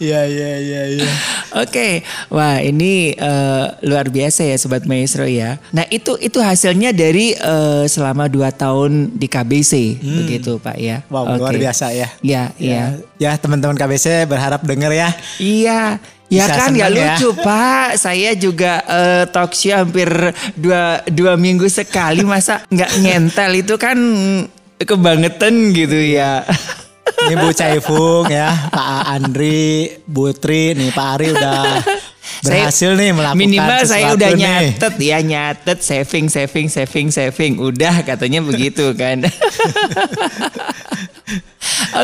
[0.00, 0.82] Iya iya iya.
[0.98, 1.10] iya.
[1.56, 5.60] Oke, wah ini eh, luar biasa ya Sobat Maestro ya.
[5.72, 11.02] Nah itu itu hasilnya dari eh, selama dua tahun di KBC begitu Pak ya.
[11.12, 11.62] Wow luar Oke.
[11.62, 12.08] biasa ya.
[12.20, 12.96] Ya, iya.
[13.20, 15.08] Ya teman-teman KBC berharap denger ya.
[15.40, 15.80] Iya.
[16.26, 17.14] Ya Bisa kan ya seneng ya.
[17.14, 17.88] lucu Pak.
[18.02, 20.10] Saya juga eh, talk show hampir
[20.58, 22.26] dua, dua minggu sekali.
[22.26, 23.98] Masa nggak nyentel itu kan
[24.82, 26.42] kebangetan gitu ya.
[27.16, 31.62] Ini Bu Caifung ya, Pak Andri, Bu Tri, nih Pak Ari udah
[32.44, 34.42] berhasil nih melakukan Minimal saya udah nih.
[34.42, 39.24] nyatet ya nyatet saving saving saving saving udah katanya begitu kan.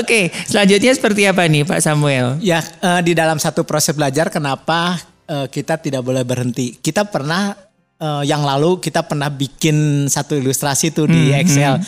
[0.01, 2.39] Oke, selanjutnya seperti apa nih Pak Samuel?
[2.41, 4.97] Ya eh, di dalam satu proses belajar kenapa
[5.29, 6.79] eh, kita tidak boleh berhenti.
[6.81, 7.53] Kita pernah
[8.01, 11.83] eh, yang lalu kita pernah bikin satu ilustrasi tuh di Excel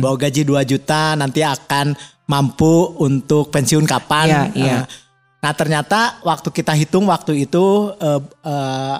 [0.00, 1.96] bahwa gaji 2 juta nanti akan
[2.30, 4.26] mampu untuk pensiun kapan.
[4.30, 4.78] Iya, iya.
[4.78, 4.82] Eh,
[5.40, 8.96] nah ternyata waktu kita hitung waktu itu eh, eh,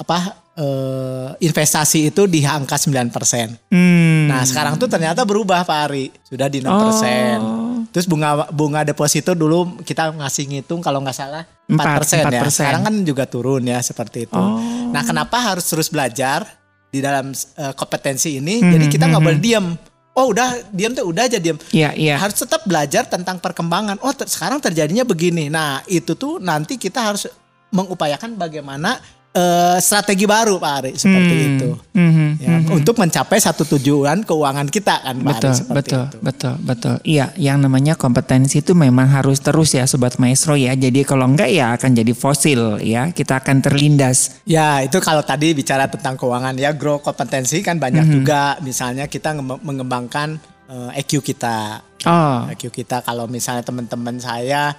[0.00, 0.18] apa
[0.56, 3.72] eh, investasi itu di angka 9%.
[3.72, 4.28] Hmm.
[4.30, 6.70] Nah sekarang tuh ternyata berubah Pak Ari sudah di 6%.
[6.70, 7.82] Oh.
[7.90, 12.22] Terus bunga bunga deposito dulu kita ngasih ngitung kalau nggak salah 4%, Empat, ya.
[12.22, 12.62] empat persen.
[12.64, 14.38] Sekarang kan juga turun ya seperti itu.
[14.38, 14.58] Oh.
[14.94, 16.46] Nah kenapa harus terus belajar
[16.90, 18.62] di dalam eh, kompetensi ini?
[18.62, 19.66] Hmm, Jadi kita nggak boleh diem.
[20.10, 21.54] Oh udah diem tuh udah aja diem.
[21.70, 22.14] Iya, iya.
[22.18, 24.02] Harus tetap belajar tentang perkembangan.
[24.02, 25.46] Oh ter- sekarang terjadinya begini.
[25.46, 27.30] Nah itu tuh nanti kita harus
[27.70, 28.98] mengupayakan bagaimana
[29.30, 31.46] eh, strategi baru Pak Ari seperti Hmm.
[31.48, 31.70] itu.
[31.92, 36.18] Mhm, Ya, untuk mencapai satu tujuan keuangan kita kan Pak Ari, Betul, seperti betul, itu.
[36.20, 36.94] betul, betul.
[37.04, 40.72] Iya, yang namanya kompetensi itu memang harus terus ya Sobat Maestro ya.
[40.72, 43.10] Jadi kalau enggak ya akan jadi fosil ya.
[43.10, 44.42] Kita akan terlindas.
[44.44, 48.12] Ya itu kalau tadi bicara tentang keuangan ya grow kompetensi kan banyak Mhm.
[48.12, 51.82] juga misalnya kita nge- mengembangkan eh, EQ kita.
[52.02, 54.70] Oh, EQ kita kalau misalnya teman-teman saya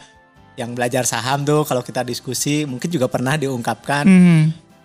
[0.60, 4.42] yang belajar saham tuh kalau kita diskusi mungkin juga pernah diungkapkan mhm.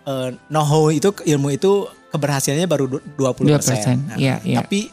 [0.07, 3.51] eh, know-how itu ilmu itu keberhasilannya baru du- 20%.
[3.51, 4.63] 20%, iya, iya.
[4.63, 4.89] Tapi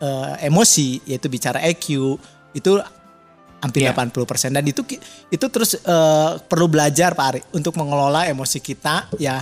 [0.00, 2.16] eh, emosi yaitu bicara EQ
[2.52, 2.80] itu
[3.56, 3.96] hampir Iya.
[3.96, 4.84] 80% dan itu
[5.28, 9.40] itu terus eh, perlu belajar Pak Ari untuk mengelola emosi kita ya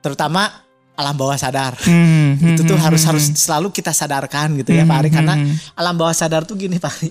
[0.00, 0.48] terutama
[0.94, 1.74] alam bawah sadar.
[1.82, 3.08] Mhm, itu tuh harus mhm.
[3.10, 5.74] harus selalu kita sadarkan gitu ya Pak Ari karena Mhm.
[5.74, 7.08] alam bawah sadar tuh gini Pak Ari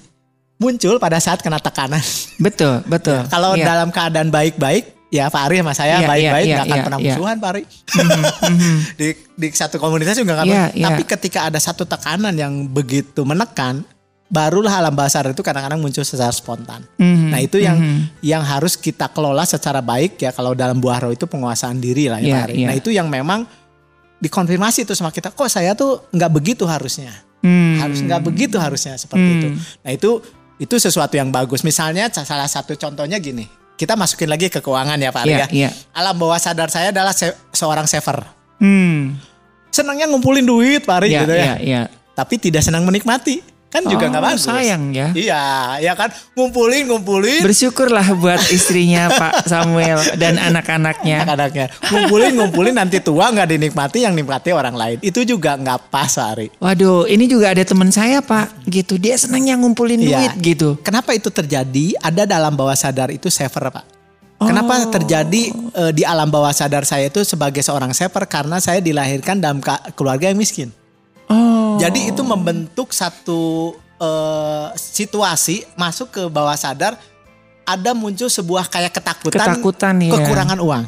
[0.63, 1.99] muncul pada saat kena tekanan.
[2.39, 3.19] betul, betul.
[3.27, 3.67] Kalau Iya.
[3.67, 6.99] dalam keadaan baik-baik ya Pak Ari sama saya Iya, baik-baik iya, nggak akan iya, pernah
[6.99, 7.07] iya.
[7.11, 7.63] musuhan Pak Ari.
[7.93, 10.71] Mhm, di di satu komunitas juga nggak Iya, pernah.
[10.73, 10.85] iya.
[10.87, 13.83] Tapi ketika ada satu tekanan yang begitu menekan,
[14.25, 16.81] barulah alam bawah sadar itu kadang-kadang muncul secara spontan.
[16.95, 18.23] mhm, Nah itu yang mhm.
[18.23, 22.17] yang harus kita kelola secara baik ya kalau dalam buah roh itu penguasaan diri lah
[22.17, 22.53] ya Iya, Pak Ari.
[22.55, 22.65] iya.
[22.65, 23.45] Nah itu yang memang
[24.17, 25.29] dikonfirmasi tuh sama kita.
[25.29, 27.75] Kok saya tuh nggak begitu harusnya, Hmm.
[27.77, 29.35] harus nggak begitu harusnya seperti Hmm.
[29.35, 29.47] itu.
[29.83, 30.09] Nah itu
[30.57, 31.61] itu sesuatu yang bagus.
[31.61, 35.47] Misalnya salah satu contohnya gini, kita masukin lagi ke keuangan ya Pak Ari Iya, ya.
[35.49, 35.69] iya.
[35.91, 38.21] Alam bawah sadar saya adalah se- seorang saver.
[38.57, 39.17] Hmm.
[39.69, 41.43] Senangnya ngumpulin duit Pak Ari Iya, gitu ya.
[41.43, 41.81] iya, iya.
[42.13, 43.41] Tapi tidak senang menikmati.
[43.73, 44.45] Kan juga Oh, nggak bagus.
[44.45, 45.09] sayang ya.
[45.11, 45.43] Iya,
[45.81, 51.25] ya kan ngumpulin ngumpulin Bersyukurlah buat istrinya Pak Samuel dan anak-anaknya.
[51.25, 51.65] anak-anaknya.
[51.89, 54.97] Ngumpulin ngumpulin nanti tua nggak dinikmati yang nikmati orang lain.
[55.01, 56.47] Itu juga nggak pas Pak Ari.
[56.55, 59.01] Waduh, ini juga ada teman saya Pak, gitu.
[59.01, 60.29] Dia senangnya ngumpulin Iya.
[60.29, 60.77] duit gitu.
[60.79, 61.97] Kenapa itu terjadi?
[61.97, 63.85] Ada dalam bawah sadar itu saver Pak.
[64.37, 64.91] Kenapa Oh.
[64.91, 69.63] terjadi eh, di alam bawah sadar saya itu sebagai seorang saver karena saya dilahirkan dalam
[69.95, 70.69] keluarga yang miskin.
[71.33, 71.75] Oh.
[71.75, 76.93] Jadi itu membentuk satu eh, situasi masuk ke bawah sadar
[77.63, 80.11] ada muncul sebuah kayak ketakutan, Ketakutan, iya.
[80.11, 80.83] kekurangan uang.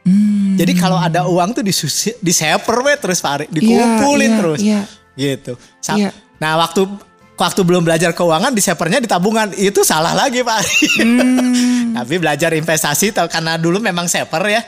[0.00, 0.54] Hmm.
[0.56, 4.60] Jadi kalau ada uang tuh disusi, diseper we terus Pak dikumpulin Iya, terus.
[4.62, 4.80] iya.
[5.12, 5.52] Gitu.
[5.82, 6.14] Sa- Iya.
[6.40, 6.86] Nah, waktu
[7.34, 9.50] waktu belum belajar keuangan disepernya di tabungan.
[9.52, 10.60] Itu salah lagi Pak.
[11.02, 11.92] Hmm.
[11.98, 14.60] Tapi belajar investasi karena dulu memang seper ya.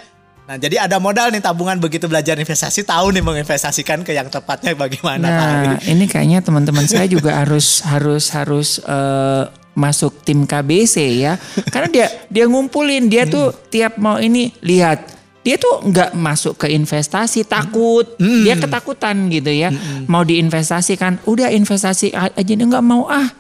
[0.42, 4.74] Nah, jadi ada modal nih tabungan begitu belajar investasi tahu nih menginvestasikan ke yang tepatnya
[4.74, 5.66] bagaimana Pak Ari.
[5.70, 9.44] Nah, ini kayaknya teman-teman saya juga harus harus harus eh,
[9.78, 11.38] masuk tim KBC ya.
[11.70, 15.14] Karena dia dia ngumpulin, dia tuh tiap mau ini lihat
[15.46, 18.07] dia tuh nggak masuk ke investasi takut.
[18.18, 18.42] Hmm.
[18.42, 19.70] dia ketakutan gitu ya.
[20.11, 23.31] Mau diinvestasikan udah investasi aja dia nggak mau ah.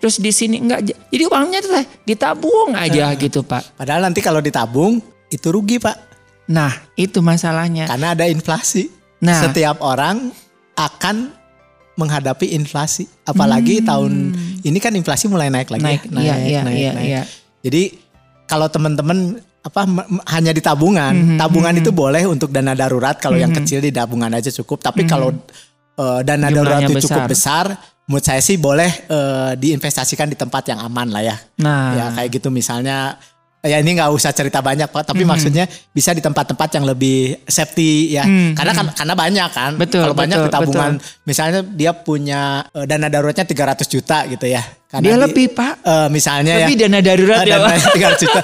[0.00, 0.80] Terus di sini nggak
[1.12, 1.72] jadi uangnya tuh
[2.08, 3.76] ditabung aja gitu pak.
[3.76, 6.07] Padahal nanti kalau ditabung itu rugi pak,
[6.48, 8.88] nah itu masalahnya karena ada inflasi.
[9.18, 9.38] Nah.
[9.38, 10.30] Setiap orang
[10.74, 11.34] akan
[11.94, 14.30] menghadapi inflasi, apalagi tahun
[14.62, 15.82] ini kan inflasi mulai naik lagi.
[15.82, 15.90] Hmm.
[15.90, 16.14] naik ya.
[16.22, 17.22] iya iya iya iya
[17.58, 17.98] Jadi
[18.46, 19.82] kalau teman-teman apa
[20.30, 24.30] hanya di tabungan, Mhm, tabungan itu boleh untuk dana darurat kalau yang kecil di tabungan
[24.30, 24.78] aja cukup.
[24.80, 25.34] Tapi kalau
[25.98, 26.46] eh, dana.
[26.46, 27.66] Jumlahnya darurat itu cukup besar.
[28.06, 31.36] menurut saya sih boleh eh, diinvestasikan di tempat yang aman lah ya.
[31.58, 33.18] nah Ya kayak gitu misalnya
[33.68, 35.28] ya ini nggak usah cerita banyak pak, tapi Mhm.
[35.28, 38.24] maksudnya bisa di tempat-tempat yang lebih safety ya.
[38.52, 39.72] Karena kan karena banyak kan.
[39.74, 44.44] Betul, Kalau banyak betul, di tabungan, misalnya dia punya eh, dana daruratnya 300 juta gitu
[44.44, 44.64] ya.
[44.88, 46.80] Karena dia di- lebih pak eh, misalnya lebih ya.
[46.82, 48.40] dana darurat ya dana pak 300 juta.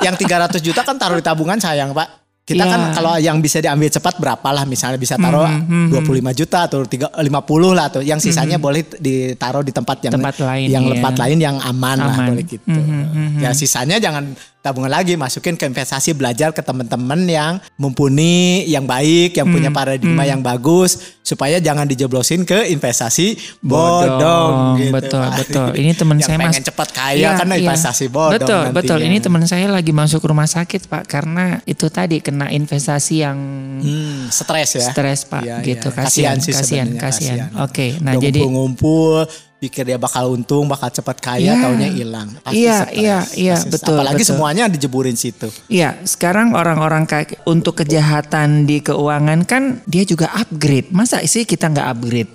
[0.00, 2.23] yang 300 juta kan taruh di tabungan sayang pak.
[2.44, 2.68] Kita Ya.
[2.68, 6.84] kan kalau yang bisa diambil cepat berapa lah misalnya bisa taruh Hmm, 25 juta atau
[6.84, 10.92] 3, 50 lah atau yang sisanya boleh ditaruh di tempat yang Tempat lain, yang iya.
[10.92, 12.28] tempat lain yang aman, lah Aman.
[12.30, 12.68] boleh gitu.
[12.68, 18.82] Hmm, Ya sisanya jangan tabungan lagi masukin ke investasi belajar ke teman-teman yang mumpuni, yang
[18.82, 24.90] baik, yang Hmm, punya paradigma yang bagus supaya jangan dijeblosin ke investasi bodong, Bodong, gitu.
[24.90, 25.36] betul Pak.
[25.36, 25.68] betul.
[25.78, 27.62] Ini teman saya pengen mas cepat kaya Iya, karena iya.
[27.62, 28.72] investasi bodong Betul nantinya.
[28.74, 28.98] betul.
[29.02, 33.36] Ini teman saya lagi masuk rumah sakit pak karena itu tadi kena investasi yang
[33.78, 34.88] Hmm, stres ya.
[34.88, 35.88] stres pak Iya, gitu.
[35.88, 35.96] iya.
[35.98, 37.48] Kasihan sih kasihan kasihan.
[37.52, 37.62] kasihan.
[37.62, 39.28] Oke, nah Udah jadi ngumpul-ngumpul
[39.64, 41.62] pikir dia bakal untung, bakal cepat kaya, Iya.
[41.64, 42.28] taunya hilang.
[42.52, 44.30] Iya, iya, iya, betul, Apalagi betul.
[44.36, 45.48] semuanya dijeburin situ.
[45.72, 50.92] Iya, sekarang orang-orang kayak untuk kejahatan di keuangan kan dia juga upgrade.
[50.92, 52.32] Masa sih kita nggak upgrade?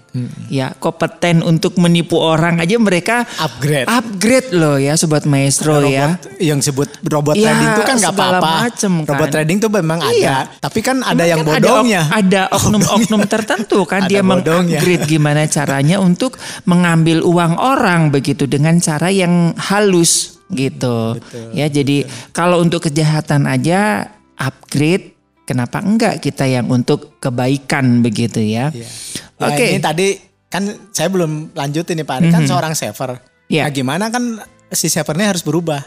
[0.48, 3.86] Ya, kompeten untuk menipu orang aja mereka Upgrade.
[3.86, 6.18] upgrade loh ya, sobat maestro robot ya.
[6.42, 8.52] yang sebut robot Iya, trading itu kan nggak apa-apa.
[8.64, 9.10] macem kan.
[9.12, 10.10] Robot trading tuh memang Iya.
[10.10, 12.02] ada, tapi kan ada Emang yang kan bodongnya.
[12.10, 19.10] Ada oknum-oknum tertentu kan dia mengupgrade gimana caranya untuk mengambil uang orang begitu dengan cara
[19.10, 21.14] yang halus gitu.
[21.52, 25.14] ya jadi kalau untuk kejahatan aja upgrade
[25.50, 28.70] kenapa enggak kita yang untuk kebaikan begitu ya.
[28.70, 28.86] Iya.
[29.42, 29.66] Oke.
[29.66, 30.08] Nah, ini tadi
[30.46, 32.16] kan saya belum lanjutin nih Pak.
[32.22, 33.18] Ini kan seorang saver.
[33.50, 33.66] Iya.
[33.66, 34.24] Nah, gimana kan
[34.70, 35.82] si savernya harus berubah.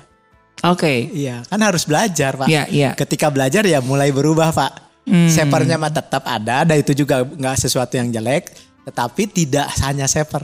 [0.66, 1.10] Oke.
[1.14, 2.50] Iya, kan harus belajar Pak.
[2.50, 2.90] Iya, iya.
[2.98, 4.72] Ketika belajar ya mulai berubah Pak.
[5.02, 5.26] Hmm.
[5.26, 8.54] Savernya mah tetap ada, dan itu juga nggak sesuatu yang jelek.
[8.86, 10.42] Tetapi tidak hanya saver.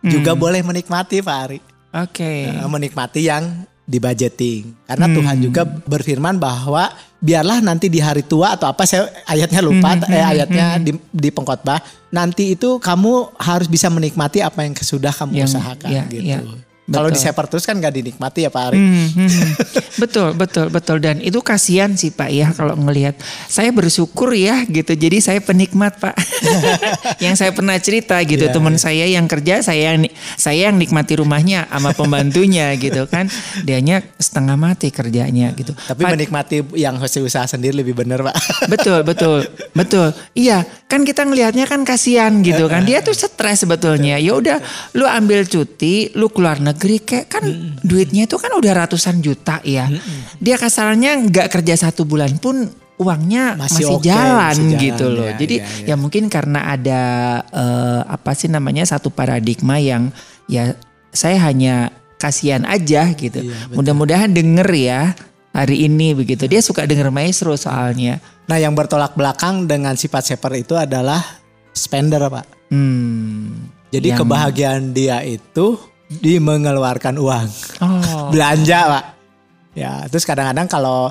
[0.00, 0.08] Hmm.
[0.12, 1.58] Juga boleh menikmati Pak Ari.
[1.94, 2.52] Oke.
[2.52, 4.76] Eh, menikmati yang di budgeting.
[4.84, 5.16] Karena Hmm.
[5.16, 6.92] Tuhan juga berfirman bahwa
[7.24, 11.28] biarlah nanti di hari tua atau apa saya ayatnya lupa Hmm, eh ayatnya di, di
[11.32, 11.80] pengkhotbah
[12.12, 16.20] nanti itu kamu harus bisa menikmati apa yang sudah kamu Yang- usahakan iya, gitu.
[16.20, 16.38] iya.
[16.84, 18.76] Kalau di seper terus kan nggak dinikmati ya Pak Ari.
[18.76, 19.52] Hmm, hmm, hmm.
[19.96, 20.96] betul, betul, betul.
[21.00, 23.16] Dan itu kasihan sih Pak ya kalau ngelihat.
[23.48, 24.92] Saya bersyukur ya gitu.
[24.92, 26.14] Jadi saya penikmat Pak.
[27.24, 28.44] yang saya pernah cerita gitu.
[28.44, 30.04] Iya, Teman saya yang kerja, saya yang
[30.36, 33.32] saya yang nikmati rumahnya sama pembantunya gitu kan.
[33.64, 35.72] Dianya setengah mati kerjanya gitu.
[35.72, 38.34] Tapi menikmati yang hasil usaha sendiri lebih benar Pak.
[38.72, 39.38] betul betul
[39.72, 44.58] betul iya kan kita ngelihatnya kan kasihan gitu kan dia tuh stres sebetulnya ya udah
[44.98, 47.44] lu ambil cuti lu keluar negeri kayak kan
[47.80, 49.88] duitnya itu kan udah ratusan juta ya.
[50.38, 55.06] Dia kasarnya nggak kerja satu bulan pun uangnya Masih masih, oke, jalan, masih jalan, gitu
[55.10, 55.26] loh.
[55.26, 55.86] Ya, jadi ya, ya.
[55.92, 57.02] ya mungkin karena ada
[57.50, 60.14] eh, apa sih namanya satu paradigma yang
[60.46, 60.78] ya
[61.10, 63.42] saya hanya kasihan aja gitu.
[63.42, 65.12] Iya, mudah-mudahan denger ya
[65.54, 66.46] hari ini begitu.
[66.46, 68.22] Dia suka denger maestro soalnya.
[68.46, 71.22] Nah yang bertolak belakang dengan sifat saver itu adalah
[71.74, 72.70] spender Pak.
[72.70, 73.70] Hmm.
[73.94, 77.48] Jadi Yang- kebahagiaan dia itu di mengeluarkan uang.
[77.80, 78.28] Oh.
[78.32, 79.04] belanja pak
[79.74, 81.10] ya terus kadang-kadang kalau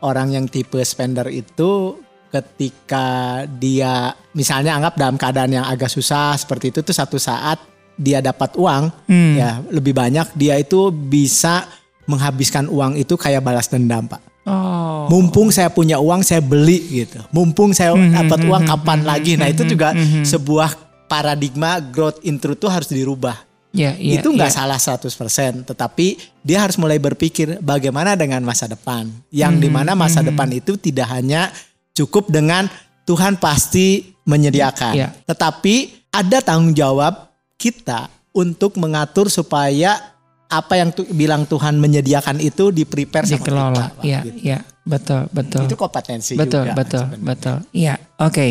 [0.00, 1.98] orang yang tipe spender itu
[2.30, 3.06] ketika
[3.48, 7.58] dia misalnya anggap dalam keadaan yang agak susah seperti itu tuh satu saat
[7.94, 9.34] dia dapat uang Hmm.
[9.34, 11.66] ya lebih banyak dia itu bisa
[12.04, 15.08] menghabiskan uang itu kayak balas dendam pak Oh.
[15.08, 19.48] mumpung saya punya uang saya beli gitu mumpung saya Hmm, dapat uang kapan lagi nah
[19.48, 20.76] itu juga sebuah
[21.06, 23.40] paradigma growth in truth tuh harus dirubah
[23.74, 24.54] Ya, ya, itu nggak ya.
[24.54, 29.10] salah 100%, tetapi dia harus mulai berpikir bagaimana dengan masa depan.
[29.28, 31.50] Yang di mana masa depan itu tidak hanya
[31.90, 32.70] cukup dengan
[33.02, 35.08] Tuhan pasti menyediakan, Ya.
[35.24, 35.74] tetapi
[36.08, 39.98] ada tanggung jawab kita untuk mengatur supaya
[40.46, 43.42] apa yang tu- bilang Tuhan menyediakan itu di prepare sama kita.
[43.42, 43.84] dikelola.
[43.90, 44.38] Pak, Ya, gitu.
[44.40, 45.66] ya, betul, betul.
[45.66, 46.74] Itu kompetensi betul, juga.
[46.74, 47.26] betul, sebenarnya.
[47.26, 47.56] betul.
[47.74, 48.46] Iya, oke.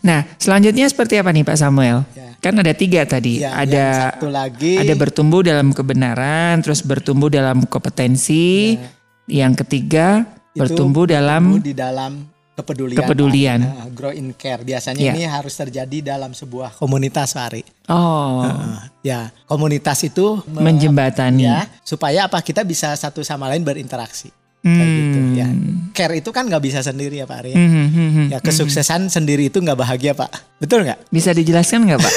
[0.00, 2.06] Nah, selanjutnya seperti apa nih Pak Samuel?
[2.38, 2.42] Ya.
[2.44, 3.42] Kan ada tiga tadi.
[3.42, 8.78] Ya, ada satu lagi ada bertumbuh dalam kebenaran, terus bertumbuh dalam kompetensi.
[9.26, 10.22] Yang ketiga
[10.54, 10.64] Ya.
[10.64, 12.24] itu bertumbuh dalam di dalam
[12.54, 12.98] kepedulian.
[12.98, 13.58] Kepedulian.
[13.60, 14.62] Nah, grow in care.
[14.62, 15.12] Biasanya Ya.
[15.12, 17.62] ini harus terjadi dalam sebuah komunitas, Pak Ari.
[17.86, 18.78] Oh, Heeh.
[19.04, 21.44] ya, komunitas itu me- menjembatani.
[21.44, 24.30] ya supaya apa kita bisa satu sama lain berinteraksi.
[24.58, 25.48] Kayak gitu ya.
[25.94, 27.50] Care itu kan nggak bisa sendiri ya Pak Ari.
[27.54, 27.56] ya.
[27.56, 28.26] Hmm, hmm, hmm, hmm.
[28.28, 30.58] Ya kesuksesan sendiri itu nggak bahagia Pak.
[30.58, 30.98] Betul nggak?
[31.08, 32.14] Bisa dijelaskan nggak Pak?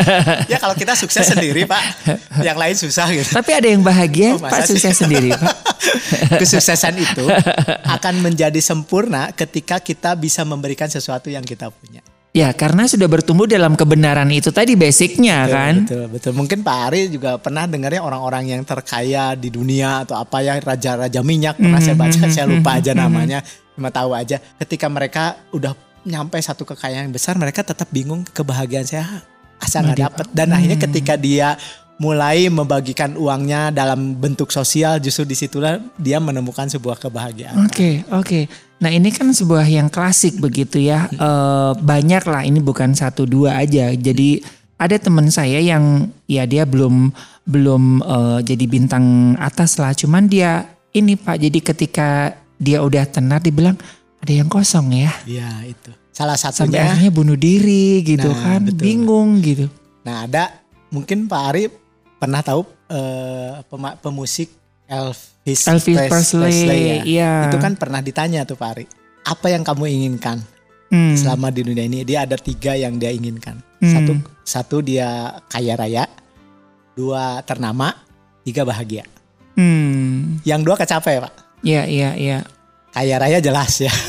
[0.52, 1.82] Ya kalau kita sukses sendiri Pak,
[2.42, 3.30] yang lain susah gitu.
[3.30, 4.74] Tapi ada yang bahagia, Oh, Pak sih?
[4.74, 5.54] sukses sendiri Pak.
[6.42, 7.24] Kesuksesan itu
[7.84, 12.02] akan menjadi sempurna ketika kita bisa memberikan sesuatu yang kita punya.
[12.34, 15.74] Ya karena sudah bertumbuh dalam kebenaran itu tadi basicnya Betul, kan.
[15.86, 16.32] Betul, betul.
[16.34, 21.22] Mungkin Pak Ari juga pernah dengarnya orang-orang yang terkaya di dunia atau apa ya raja-raja
[21.22, 23.38] minyak pernah saya baca, saya lupa aja namanya,
[23.78, 24.42] cuma tahu aja.
[24.58, 29.22] Ketika mereka udah nyampe satu kekayaan yang besar, mereka tetap bingung kebahagiaan saya
[29.62, 30.26] asa nggak dapet.
[30.34, 31.54] Dan akhirnya ketika dia
[32.02, 37.70] mulai membagikan uangnya dalam bentuk sosial, justru di situlah dia menemukan sebuah kebahagiaan.
[37.70, 38.50] Oke, oke.
[38.84, 41.08] Nah ini kan sebuah yang klasik begitu ya.
[41.08, 43.88] Eh, banyak lah, ini bukan satu dua aja.
[43.90, 44.44] Jadi
[44.76, 47.08] ada teman saya yang ya dia belum
[47.48, 49.96] belum eh, jadi bintang atas lah.
[49.96, 52.08] Cuman dia ini Pak, jadi ketika
[52.60, 53.80] dia udah tenar dibilang
[54.20, 55.08] ada yang kosong ya.
[55.24, 55.90] Iya itu.
[56.12, 56.92] Salah Sampai satunya.
[56.92, 58.60] akhirnya bunuh diri gitu Nah, kan.
[58.68, 58.84] betul.
[58.84, 59.66] Bingung gitu.
[60.04, 60.60] Nah ada
[60.92, 61.64] mungkin Pak Ari
[62.20, 62.62] pernah tahu
[63.66, 64.52] pema- pemusik
[64.84, 66.96] Elvis, Elvis Pres- Presley, ya.
[67.04, 67.32] iya.
[67.48, 68.84] Itu kan pernah ditanya tuh Pak Ari.
[69.24, 70.44] Apa yang kamu inginkan
[70.92, 71.16] Hmm.
[71.16, 72.04] selama di dunia ini?
[72.04, 73.58] Dia ada tiga yang dia inginkan.
[73.80, 73.88] Hmm.
[73.88, 74.12] Satu,
[74.44, 75.08] satu dia
[75.48, 76.04] kaya raya,
[76.92, 77.96] dua ternama,
[78.42, 79.02] tiga bahagia.
[79.56, 80.38] Hmm.
[80.44, 81.32] Yang dua kecapai Pak.
[81.64, 82.44] Ya, ya, ya.
[82.90, 83.90] Kaya raya jelas ya.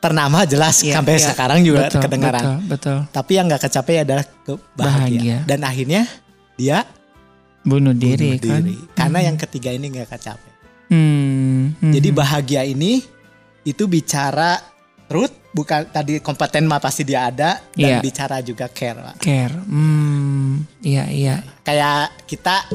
[0.00, 1.28] Ternama jelas Ya, sampai ya.
[1.28, 2.42] sekarang juga Betul, kedengaran.
[2.64, 2.98] Betul, betul.
[3.12, 4.72] Tapi yang nggak kecapai adalah kebahagia.
[4.72, 5.36] Bahagia.
[5.44, 6.08] Dan akhirnya
[6.56, 6.88] dia
[7.62, 8.62] Bunuh diri bunuh kan.
[8.62, 8.76] diri.
[8.92, 10.52] Karena yang ketiga ini nggak kecapai.
[10.90, 12.18] Hmm, hmm, Jadi hmm.
[12.18, 12.98] bahagia ini
[13.62, 14.58] itu bicara
[15.04, 18.00] truth, bukan tadi kompeten mah pasti dia ada dan Iya.
[18.00, 18.98] bicara juga care.
[18.98, 19.16] Pak.
[19.18, 19.54] care.
[19.60, 21.36] Hmm, iya iya.
[21.60, 22.66] Kayak kita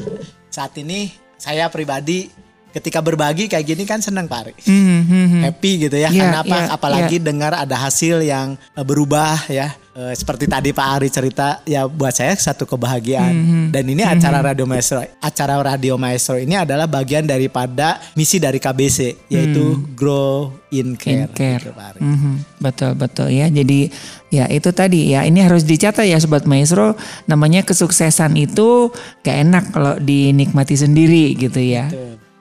[0.48, 2.28] saat ini saya pribadi
[2.70, 4.54] ketika berbagi kayak gini kan senang Pak Ari.
[4.62, 5.42] Hmm, hmm, hmm.
[5.42, 6.08] Happy gitu ya.
[6.08, 6.56] Iya, Karena apa?
[6.56, 9.72] iya, Apalagi dengar ada hasil yang berubah ya.
[9.96, 13.32] Eh, seperti tadi Pak Ari cerita ya buat saya satu kebahagiaan.
[13.32, 15.00] Hmm, Dan ini acara Radio Maestro.
[15.24, 21.00] Acara Radio Maestro ini adalah bagian daripada misi dari KBC yaitu Grow in Hmm.
[21.00, 21.32] In Care.
[21.32, 21.62] care.
[21.64, 22.00] gitu, Pak Ari.
[22.04, 23.48] Mhm, betul betul ya.
[23.48, 23.88] Jadi
[24.28, 26.92] ya itu tadi ya ini harus dicatat ya sobat maestro.
[27.24, 28.92] Namanya kesuksesan itu
[29.24, 31.88] gak enak kalau dinikmati sendiri gitu ya.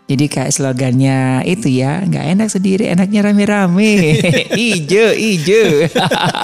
[0.06, 4.22] Jadi kayak slogannya itu ya, nggak enak sendiri, enaknya rame-rame.
[4.70, 5.89] ijo, ijo.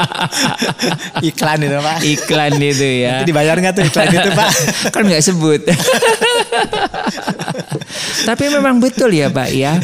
[1.30, 1.98] Iklan itu Pak.
[2.02, 3.22] Iklan itu ya.
[3.22, 4.52] Itu dibayar nggak tuh iklan itu Pak?
[4.98, 5.62] kan nggak sebut.
[8.26, 9.78] Tapi memang betul ya Pak ya.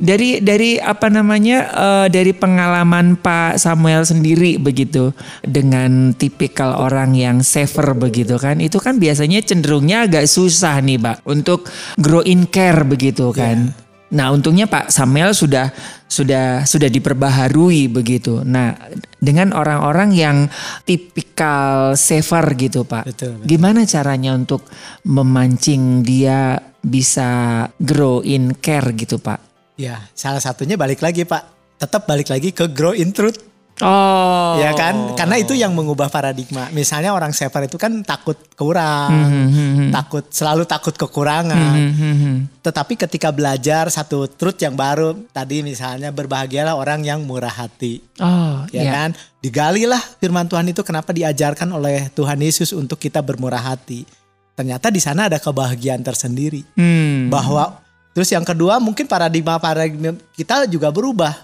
[0.00, 5.12] Dari dari apa namanya eh, dari pengalaman Pak Samuel sendiri begitu
[5.44, 11.28] dengan tipikal orang yang saver begitu kan itu kan biasanya cenderungnya agak susah nih Pak
[11.28, 11.68] untuk
[12.00, 13.76] grow in care begitu kan.
[14.10, 15.70] Nah untungnya Pak Samuel sudah
[16.10, 18.42] sudah sudah diperbaharui begitu.
[18.42, 18.74] Nah
[19.22, 20.36] dengan orang-orang yang
[20.82, 23.06] tipikal saver gitu Pak.
[23.06, 23.46] Betul, betul.
[23.46, 24.66] Gimana caranya untuk
[25.06, 29.49] memancing dia bisa grow in care gitu Pak?
[29.80, 31.56] Ya, salah satunya balik lagi Pak.
[31.80, 33.48] Tetap balik lagi ke Grow in Truth.
[33.80, 34.60] Oh.
[34.60, 35.16] Ya kan?
[35.16, 36.68] Karena itu yang mengubah paradigma.
[36.68, 41.80] Misalnya orang saver itu kan takut kurang, Hmm, takut selalu takut kekurangan.
[41.88, 48.04] Hmm, Tetapi ketika belajar satu truth yang baru, tadi misalnya berbahagialah orang yang murah hati.
[48.20, 48.92] Oh, Ya ya.
[48.92, 49.10] kan?
[49.40, 54.04] Digalilah firman Tuhan itu kenapa diajarkan oleh Tuhan Yesus untuk kita bermurah hati.
[54.52, 56.68] Ternyata di sana ada kebahagiaan tersendiri.
[56.76, 57.32] Hmm.
[57.32, 57.80] Bahwa
[58.10, 61.34] terus yang kedua mungkin paradigma paradigma kita juga berubah.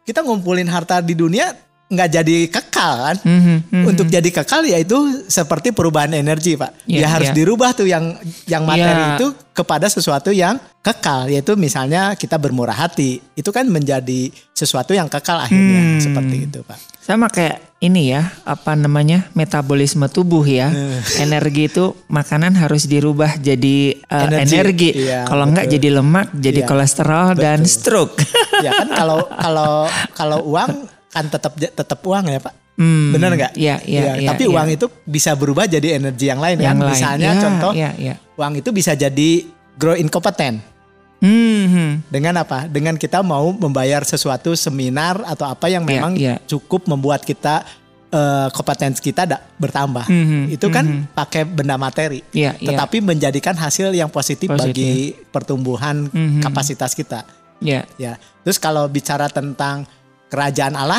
[0.00, 1.52] Kita ngumpulin harta di dunia
[1.90, 3.16] nggak jadi kekal kan?
[3.26, 6.86] Hmm, hmm, Untuk jadi kekal ya itu seperti perubahan energi pak.
[6.86, 7.36] Iya, ya harus iya.
[7.36, 8.14] dirubah tuh yang
[8.46, 9.14] yang materi Iya.
[9.18, 11.26] itu kepada sesuatu yang kekal.
[11.26, 13.18] Yaitu misalnya kita bermurah hati.
[13.34, 16.00] Itu kan menjadi sesuatu yang kekal akhirnya Hmm.
[16.02, 16.78] seperti itu pak.
[17.02, 20.68] Sama kayak ini ya, apa namanya metabolisme tubuh ya.
[21.16, 24.52] Energi itu makanan harus dirubah jadi eh, Energi.
[24.52, 24.90] energi.
[25.00, 25.74] Iya, Kalau enggak betul.
[25.80, 28.20] jadi lemak, jadi Iya, kolesterol dan stroke.
[28.66, 29.72] ya kan kalau kalau
[30.12, 30.70] kalau uang
[31.08, 32.54] kan tetap tetap uang ya pak.
[32.76, 33.52] Hmm, Bener nggak?
[33.56, 34.52] Iya, iya, iya, Tapi iya.
[34.52, 36.84] uang itu bisa berubah jadi energi yang lain yang kan.
[36.84, 36.92] lain.
[36.92, 38.14] Misalnya Ya, contoh ya, ya.
[38.36, 39.30] uang itu bisa jadi
[39.76, 40.60] grow incompeten.
[41.20, 41.90] Hmm, hmm.
[42.08, 42.64] Dengan apa?
[42.64, 46.36] Dengan kita mau membayar sesuatu seminar atau apa yang Iya, memang iya.
[46.42, 47.62] cukup membuat kita
[48.10, 50.02] eh, kompetensi kita da- bertambah.
[50.02, 52.26] Mhm, Itu kan pakai benda materi.
[52.34, 52.74] Iya, iya.
[52.74, 54.66] Tetapi menjadikan hasil yang positif, Positif.
[54.66, 54.92] bagi
[55.30, 56.42] pertumbuhan Mhm.
[56.42, 57.22] kapasitas kita.
[57.62, 57.86] Ya.
[57.96, 58.18] Ya.
[58.42, 59.86] Terus kalau bicara tentang
[60.26, 60.98] kerajaan Allah,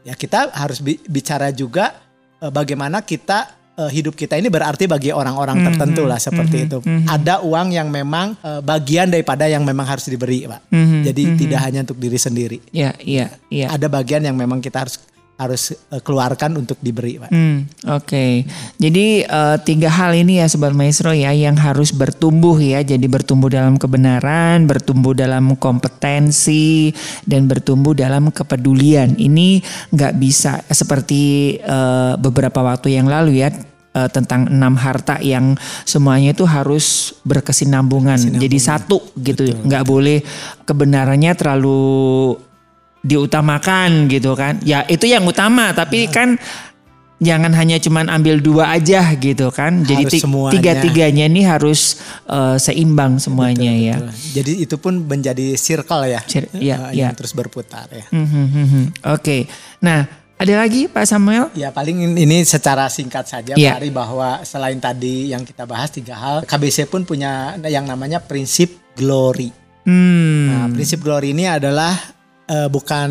[0.00, 2.00] ya kita harus bi- bicara juga
[2.38, 6.78] eh, bagaimana kita eh, hidup kita ini berarti bagi orang-orang tertentu lah seperti itu.
[7.06, 10.74] Ada uang yang memang eh, bagian daripada yang memang harus diberi, Pak.
[10.74, 12.58] Mhm, Jadi tidak hanya untuk diri sendiri.
[12.74, 13.70] Ya, iya, iya.
[13.70, 14.98] Ada bagian yang memang kita harus
[15.38, 17.30] harus eh, keluarkan untuk diberi, Pak.
[17.30, 18.42] Hmm, Oke,
[18.74, 22.82] jadi eh, tiga hal ini ya Sobat Maestro ya yang harus bertumbuh ya.
[22.82, 26.90] Jadi bertumbuh dalam kebenaran, bertumbuh dalam kompetensi,
[27.22, 29.14] dan bertumbuh dalam kepedulian.
[29.14, 29.62] Ini
[29.94, 33.54] nggak bisa seperti eh, beberapa waktu yang lalu ya
[33.98, 38.38] tentang enam harta yang semuanya itu harus berkesinambungan.
[38.38, 40.22] Jadi satu gitu, nggak boleh
[40.62, 42.38] kebenarannya terlalu
[43.08, 44.60] diutamakan gitu kan.
[44.60, 46.36] Ya itu yang utama, tapi kan
[47.18, 49.82] jangan hanya cuman ambil dua aja gitu kan.
[49.82, 50.52] Jadi Harus semuanya.
[50.54, 51.98] tiga-tiganya ini harus
[52.28, 53.96] eh, seimbang semuanya ya.
[54.12, 57.16] Jadi itu pun menjadi circle ya, Cir- eh, ya, yang ya.
[57.16, 58.04] terus berputar ya.
[58.12, 58.84] Hmm, hmm, hmm.
[59.16, 59.48] Oke.
[59.80, 60.06] Nah,
[60.38, 61.50] ada lagi Pak Samuel?
[61.58, 63.74] Ya paling ini secara singkat saja Iya.
[63.74, 68.22] Pak Ari bahwa selain tadi yang kita bahas tiga hal, KBC pun punya yang namanya
[68.22, 69.50] prinsip glory.
[69.82, 70.46] Hmm.
[70.46, 71.96] Nah, prinsip glory ini adalah
[72.48, 73.10] eh, bukan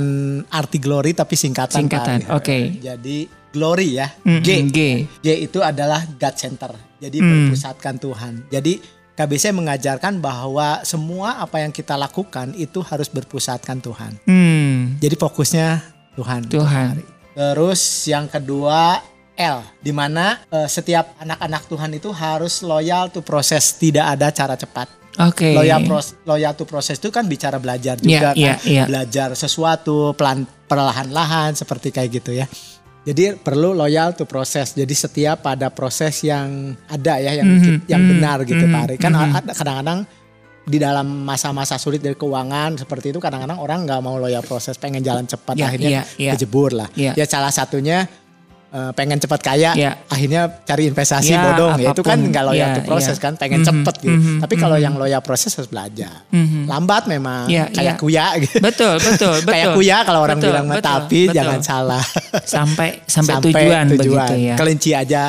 [0.49, 1.85] arti glory tapi singkatan.
[1.85, 2.81] Singkatan, oke.
[2.81, 3.17] Jadi
[3.47, 4.47] glory ya, Mm, G.
[4.51, 4.79] mm, G.
[5.21, 6.71] G itu adalah God center.
[6.97, 7.29] Jadi Hmm.
[7.47, 8.33] berpusatkan Tuhan.
[8.49, 8.81] Jadi
[9.13, 14.13] KBC mengajarkan bahwa semua apa yang kita lakukan itu harus berpusatkan Tuhan.
[14.25, 14.97] Hmm.
[14.97, 15.81] Jadi fokusnya
[16.13, 16.45] Tuhan.
[16.45, 17.01] Tuhan.
[17.33, 19.01] Terus yang kedua
[19.33, 24.53] L, di mana eh, setiap anak-anak Tuhan itu harus loyal to proses, tidak ada cara
[24.53, 24.89] cepat.
[25.18, 25.57] Oke.
[25.57, 28.84] Loyal, pros, loyal to proses itu kan bicara belajar Iya, juga iya, kan, iya.
[28.86, 32.45] belajar sesuatu pelan perlahan-lahan seperti kayak gitu ya.
[33.07, 34.76] Jadi perlu loyal to proses.
[34.76, 38.82] Jadi setiap pada proses yang ada ya yang Mhm, yang mhm, benar gitu mhm, Pak
[38.84, 38.95] Ari.
[38.99, 39.32] Kan mhm.
[39.32, 39.99] ada kadang-kadang
[40.68, 44.99] di dalam masa-masa sulit dari keuangan seperti itu kadang-kadang orang nggak mau loyal proses, pengen
[44.99, 46.32] jalan cepat Ya, akhirnya iya, iya.
[46.36, 46.91] kejebur lah.
[46.93, 47.15] Iya.
[47.15, 48.11] Ya salah satunya
[48.68, 49.91] eh, pengen cepat kaya, Iya.
[50.05, 51.80] akhirnya cari investasi Ya, bodong.
[51.80, 53.24] Ya itu kan nggak loyal to proses iya.
[53.24, 54.11] kan, pengen Mhm, cepet gitu.
[54.13, 56.28] mhm, Tapi kalau yang loyal proses harus belajar.
[56.30, 56.68] Mhm.
[56.68, 58.01] Lambat memang, Iya, kayak iya.
[58.01, 58.59] kuya gitu.
[58.59, 59.51] Betul, betul, betul.
[59.55, 61.36] kayak kuya kalau orang Betul, bilang betul, tapi betul.
[61.39, 62.03] jangan salah.
[62.43, 64.55] Sampai sampai, tujuan, begitu ya.
[64.59, 65.24] Kelinci aja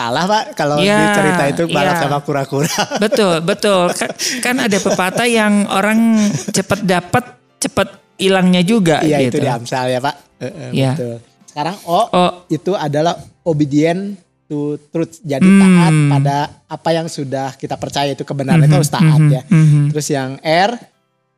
[0.00, 2.00] salah pak kalau di cerita itu balap iya.
[2.00, 2.72] sama kura-kura.
[3.04, 3.92] Betul, betul.
[3.92, 4.08] Kan,
[4.40, 6.16] kan ada pepatah yang orang
[6.48, 7.24] cepat dapat,
[7.60, 9.36] cepat hilangnya juga Iya gitu.
[9.36, 10.16] itu di Amsal ya pak.
[10.40, 10.92] Eh, eh, Iya.
[10.96, 11.16] Betul.
[11.60, 15.20] Sekarang O Oh, itu adalah obedient to truth.
[15.20, 15.60] Jadi Hmm.
[15.60, 16.36] taat pada
[16.66, 19.42] apa yang sudah kita percaya itu kebenaran itu harus taat mhm, ya.
[19.44, 19.92] mhm.
[19.92, 20.72] Terus yang R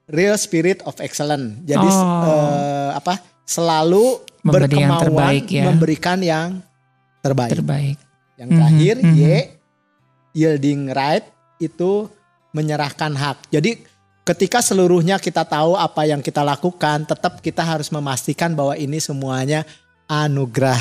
[0.07, 1.59] real spirit of excellence.
[1.63, 2.23] Jadi Oh.
[2.23, 3.19] eh, apa?
[3.43, 5.65] Selalu Memberi yang berkemauan terbaik ya.
[5.67, 6.49] memberikan yang
[7.21, 7.51] terbaik.
[7.53, 7.99] terbaik.
[8.37, 9.13] Yang Mhm, terakhir mhm.
[9.13, 9.23] Y
[10.33, 11.27] yielding right
[11.59, 12.07] itu
[12.51, 13.51] menyerahkan hak.
[13.51, 13.83] Jadi
[14.23, 19.67] ketika seluruhnya kita tahu apa yang kita lakukan, tetap kita harus memastikan bahwa ini semuanya
[20.13, 20.81] anugerah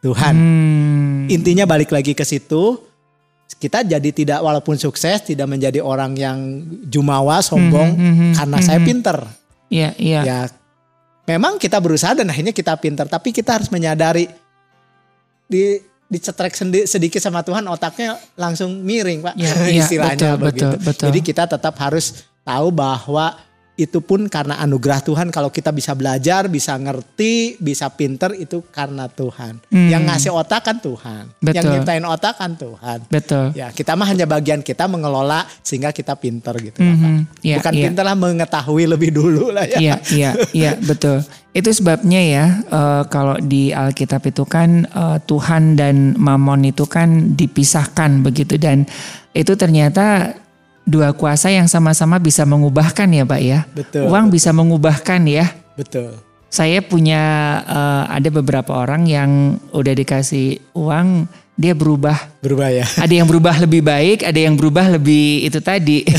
[0.00, 0.34] Tuhan.
[0.34, 1.28] Hmm.
[1.28, 2.80] Intinya balik lagi ke situ,
[3.60, 8.80] kita jadi tidak walaupun sukses tidak menjadi orang yang jumawa, sombong Mhm, mhm, karena saya
[8.80, 8.86] mhm.
[8.88, 9.18] pinter.
[9.68, 10.20] Iya, iya.
[10.24, 10.40] Ya,
[11.28, 14.26] memang kita berusaha dan akhirnya kita pinter, tapi kita harus menyadari
[15.44, 15.78] di
[16.10, 16.58] dicetrek
[16.90, 20.66] sedikit sama Tuhan otaknya langsung miring pak Iya, iya, istilahnya betul, begitu.
[20.66, 21.04] betul, betul.
[21.06, 23.38] Jadi kita tetap harus tahu bahwa
[23.80, 29.08] itu pun karena anugerah Tuhan kalau kita bisa belajar, bisa ngerti, bisa pinter itu karena
[29.08, 29.56] Tuhan.
[29.72, 29.88] Hmm.
[29.88, 31.32] Yang ngasih otak kan Tuhan.
[31.40, 31.72] Yang Betul.
[31.72, 32.98] nyiptain otak kan Tuhan.
[33.08, 33.46] Betul.
[33.56, 36.92] Ya, kita mah hanya bagian kita mengelola sehingga kita pinter gitu Pak.
[36.92, 37.84] Mhm, iya, Bukan iya.
[37.88, 39.80] pinter lah mengetahui lebih dulu lah ya.
[39.80, 41.24] Iya, iya, iya, betul.
[41.56, 47.32] Itu sebabnya ya, eh, kalau di Alkitab itu kan eh, Tuhan dan Mamon itu kan
[47.32, 48.84] dipisahkan begitu dan
[49.30, 50.36] itu ternyata
[50.90, 53.58] dua kuasa yang sama-sama bisa mengubahkan ya, Pak ya.
[53.70, 55.46] Betul, Uang bisa mengubahkan ya.
[55.78, 56.18] Betul.
[56.50, 57.22] Saya punya
[57.62, 62.18] eh, ada beberapa orang yang udah dikasih uang dia berubah.
[62.42, 62.84] Berubah ya.
[62.98, 66.02] Ada yang berubah lebih baik, ada yang berubah lebih itu tadi.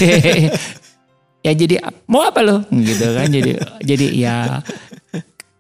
[1.42, 3.52] ya jadi mau apa lo gitu kan jadi
[3.82, 4.38] jadi ya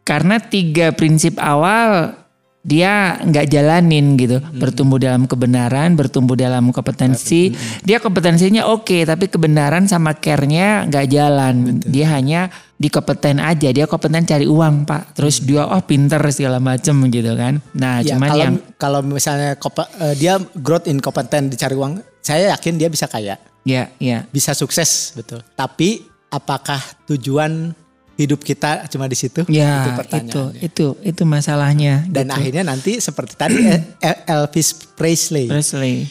[0.05, 2.20] karena tiga prinsip awal
[2.61, 4.37] dia nggak jalanin gitu.
[4.53, 7.49] Bertumbuh dalam kebenaran bertumbuh dalam kompetensi.
[7.81, 11.81] Dia kompetensinya oke tapi kebenaran sama care-nya nggak jalan.
[11.81, 13.69] Dia hanya di kompeten aja.
[13.73, 15.17] Dia kompeten cari uang pak.
[15.17, 17.57] Terus dia oh pinter segala macem gitu kan.
[17.73, 22.53] Nah Ya, cuman kalau yang kalau misalnya eh, dia growth in kompeten dicari uang, saya
[22.53, 24.29] yakin dia bisa kaya, ya ya.
[24.29, 25.41] Bisa sukses betul.
[25.57, 27.73] Tapi apakah tujuan
[28.21, 29.41] hidup kita cuma di situ?
[29.49, 32.05] Ya, itu itu itu itu masalahnya.
[32.07, 32.37] Dan gitu.
[32.37, 36.05] akhirnya nanti seperti tadi El- El- Elvis Presley, Presley.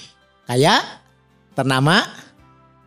[0.44, 0.82] kaya,
[1.54, 2.04] ternama,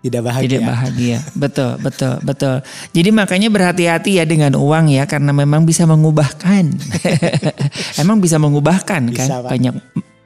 [0.04, 0.44] tidak bahagia.
[0.44, 1.18] Tidak bahagia.
[1.32, 2.56] betul, betul, betul.
[2.92, 6.76] Jadi makanya berhati-hati ya dengan uang ya karena memang bisa mengubahkan.
[8.04, 9.28] Emang bisa mengubahkan kan?
[9.32, 9.50] Bisa, Pak.
[9.56, 9.76] Banyak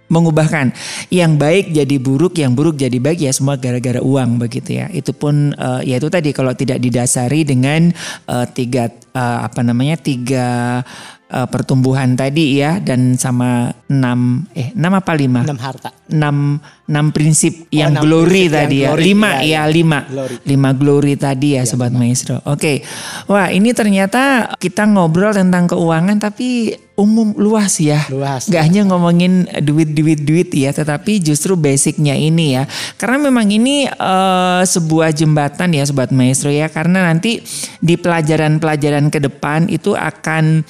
[0.08, 0.72] mengubahkan
[1.12, 4.88] yang baik jadi buruk, yang buruk jadi baik ya semua gara-gara uang begitu ya.
[4.92, 7.92] Itu pun eh, ya itu tadi kalau tidak didasari dengan
[8.28, 10.80] eh, tiga eh, apa namanya tiga
[11.28, 15.97] eh, pertumbuhan tadi ya dan sama enam eh enam apa lima Enam harta.
[16.12, 18.88] Enam enam prinsip yang enam glory prinsip yang tadi ya.
[18.96, 19.62] glory, lima ya, ya, ya.
[19.68, 20.00] lima.
[20.08, 20.36] Glory.
[20.48, 22.40] lima glory tadi ya sobat maestro.
[22.48, 22.84] Oke.
[23.28, 28.08] Wah ini ternyata kita ngobrol tentang keuangan tapi umum luas ya.
[28.10, 28.50] Luas.
[28.50, 32.64] Gak hanya ngomongin duit duit duit ya tetapi justru basicnya ini ya.
[32.98, 36.72] Karena memang ini eh, sebuah jembatan ya sobat maestro ya.
[36.72, 37.44] Karena nanti
[37.84, 40.64] di pelajaran-pelajaran ke depan itu akan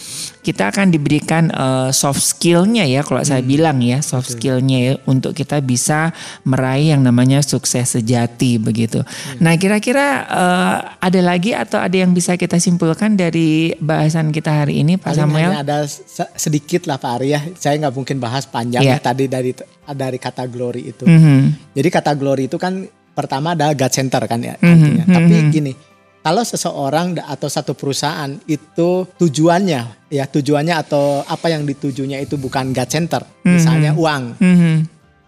[0.43, 3.51] kita akan diberikan eh, soft skillnya ya kalau saya Hmm.
[3.51, 6.11] bilang ya soft skillnya ya untuk kita bisa
[6.43, 9.01] meraih yang namanya sukses sejati begitu.
[9.01, 9.39] Hmm.
[9.39, 14.81] Nah kira-kira eh, ada lagi atau ada yang bisa kita simpulkan dari bahasan kita hari
[14.81, 15.51] ini Pak Paling Samuel?
[15.55, 17.41] ada se- sedikit lah Pak Ari ya.
[17.53, 19.55] Saya nggak mungkin bahas panjang ya tadi dari
[19.87, 21.03] dari kata glory itu.
[21.03, 21.73] Mhm.
[21.73, 25.03] Jadi kata glory itu kan pertama adalah God center kan ya Mhm, artinya.
[25.09, 25.49] Tapi mhm.
[25.49, 25.73] gini,
[26.19, 32.71] kalau seseorang atau satu perusahaan itu tujuannya ya tujuannya atau apa yang ditujunya itu bukan
[32.71, 34.75] God center, misalnya uang, Mhm.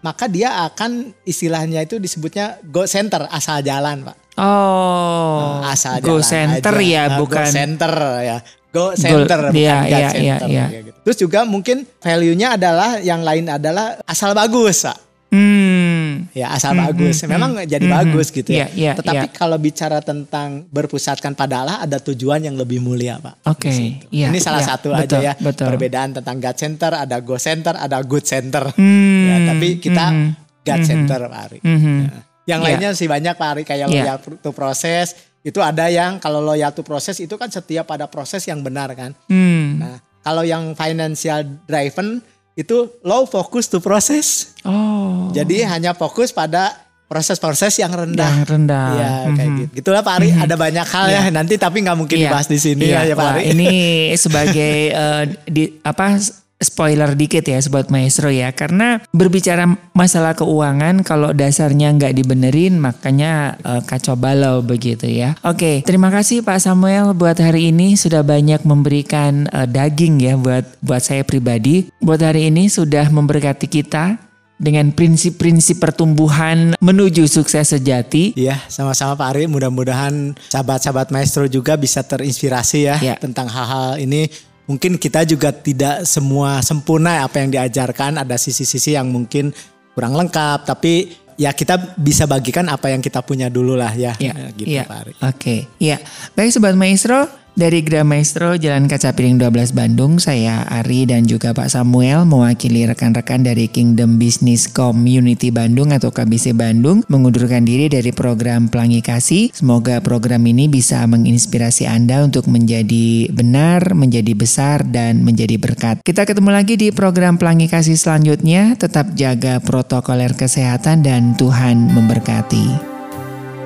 [0.00, 4.16] Maka dia akan istilahnya itu disebutnya go center asal jalan, Pak.
[4.40, 6.88] Oh, asal go jalan center aja.
[6.88, 7.94] ya, Nah, bukan go center
[8.24, 8.38] ya.
[8.70, 10.20] Go center bukan iya, God iya, center.
[10.22, 10.66] iya, iya.
[10.70, 10.98] kayak gitu.
[11.04, 15.10] Terus juga mungkin value-nya adalah yang lain adalah asal bagus, Pak.
[15.30, 16.26] Hmm.
[16.34, 18.36] Ya asal Hmm, bagus, hmm, memang hmm, jadi hmm, bagus hmm.
[18.42, 18.66] gitu ya.
[18.66, 19.34] Iya, iya, Tetapi iya.
[19.34, 23.46] kalau bicara tentang berpusatkan pada Allah, ada tujuan yang lebih mulia, Pak.
[23.46, 24.10] Oke, situ.
[24.10, 25.66] iya, Ini salah iya, satu betul, aja ya betul.
[25.70, 28.64] perbedaan tentang God Center, ada Go Center, ada Good Center.
[28.74, 29.19] Hmm,
[29.50, 30.28] tapi kita mhm,
[30.60, 31.58] God mhm, Center, Pak Ari.
[31.60, 31.96] mhm.
[32.00, 32.10] Ya.
[32.46, 32.66] Yang Iya.
[32.66, 34.02] lainnya sih banyak Pak Ari kayak Iya.
[34.02, 35.06] loyal to proses.
[35.40, 39.16] Itu ada yang kalau loyal to proses itu kan setia pada proses yang benar kan.
[39.26, 39.78] Hmm.
[39.78, 42.20] Nah, kalau yang financial driven
[42.52, 44.52] itu low focus to process.
[44.62, 45.30] Oh.
[45.30, 46.76] Jadi hanya fokus pada
[47.06, 48.22] proses-proses yang rendah.
[48.28, 48.88] Yang rendah.
[48.92, 49.58] Iya kayak Mhm.
[49.58, 49.72] gitu.
[49.80, 50.28] Gitulah Pak Ari.
[50.30, 52.28] Ada banyak hal ya nanti tapi nggak mungkin Iya.
[52.28, 53.42] dibahas di sini Iya, ya, ya Pak wah, Ari.
[53.50, 53.70] Ini
[54.14, 56.20] sebagai eh, di apa
[56.60, 59.64] spoiler dikit ya sobat maestro ya karena berbicara
[59.96, 65.34] masalah keuangan kalau dasarnya nggak dibenerin makanya eh, kacau balau begitu ya.
[65.40, 70.68] Oke, terima kasih Pak Samuel buat hari ini sudah banyak memberikan eh, daging ya buat
[70.84, 71.88] buat saya pribadi.
[71.98, 74.20] Buat hari ini sudah memberkati kita
[74.60, 78.36] dengan prinsip-prinsip pertumbuhan menuju sukses sejati.
[78.36, 79.44] Iya, sama-sama Pak Ari.
[79.48, 83.14] Mudah-mudahan sahabat-sahabat maestro juga bisa terinspirasi ya Iya.
[83.16, 84.28] tentang hal-hal ini.
[84.68, 88.20] Mungkin kita juga tidak semua sempurna apa yang diajarkan.
[88.20, 89.50] Ada sisi-sisi yang mungkin
[89.96, 90.68] kurang lengkap.
[90.68, 94.12] Tapi ya kita bisa bagikan apa yang kita punya dulu lah ya.
[94.20, 94.84] Ya, Ya, gitu iya.
[94.84, 95.12] Pak Ari.
[95.24, 95.96] Oke, ya.
[96.36, 97.24] Baik Sobat Maestro,
[97.56, 102.86] dari Gra Maestro Jalan Kaca Piring 12 Bandung, saya Ari dan juga Pak Samuel mewakili
[102.86, 109.50] rekan-rekan dari Kingdom Business Community Bandung atau KBC Bandung mengundurkan diri dari program Pelangi Kasih.
[109.54, 116.02] Semoga program ini bisa menginspirasi Anda untuk menjadi benar, menjadi besar, dan menjadi berkat.
[116.02, 118.74] Kita ketemu lagi di program Pelangi Kasih selanjutnya.
[118.74, 122.90] Tetap jaga protokoler kesehatan dan Tuhan memberkati.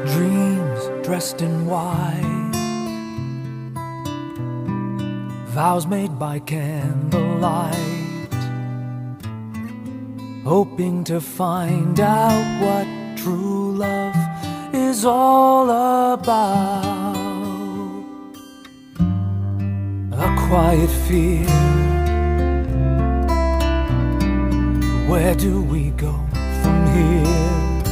[0.04, 2.43] dreams dressed in white,
[5.54, 7.76] vows made by candlelight,
[10.42, 14.16] hoping to find out what true love
[14.74, 15.70] is all
[16.14, 16.84] about.
[20.10, 21.46] A quiet fear.
[25.08, 26.14] Where do we go
[26.62, 27.84] from here?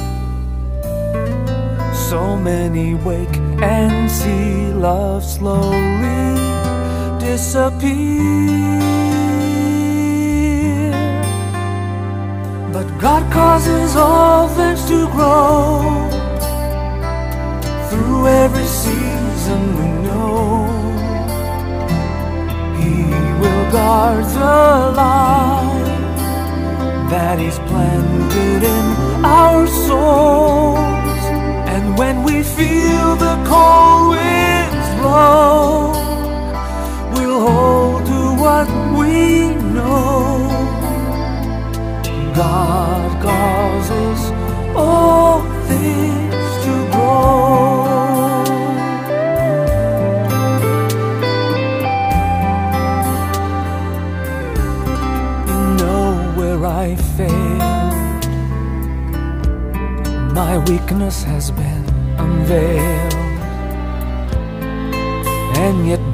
[2.10, 6.41] So many wake and see love slowly
[7.32, 8.92] disappear.
[12.74, 15.80] But God causes all things to grow
[17.88, 20.42] through every season we know.
[22.80, 22.96] He
[23.40, 24.62] will guard the
[25.00, 25.88] light
[27.12, 28.84] that is planted in
[29.24, 30.91] our souls.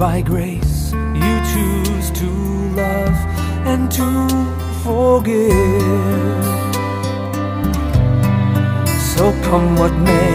[0.09, 0.79] By grace
[1.23, 2.29] you choose to
[2.83, 3.19] love
[3.71, 4.09] and to
[4.85, 6.45] forgive.
[9.13, 10.33] So come what may,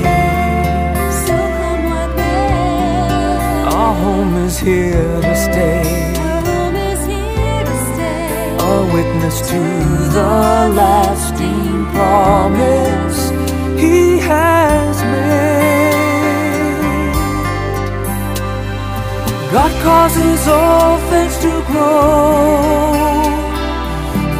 [1.25, 5.83] So come what may, our home is here to stay.
[6.27, 8.21] our home is here to stay.
[8.73, 9.61] A witness to
[10.17, 10.33] the
[10.81, 13.19] lasting promise
[13.83, 13.97] he
[14.31, 14.92] has
[19.53, 22.63] God causes all things to grow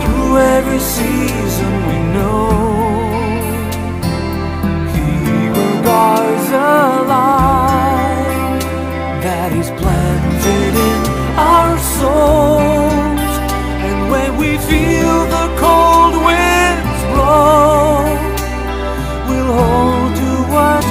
[0.01, 2.49] through every season we know.
[4.95, 6.73] He will guard the
[7.13, 8.61] light
[9.21, 10.99] that He's planted in
[11.37, 13.33] our souls.
[13.85, 18.01] And when we feel the cold winds blow,
[19.29, 20.82] we'll hold to what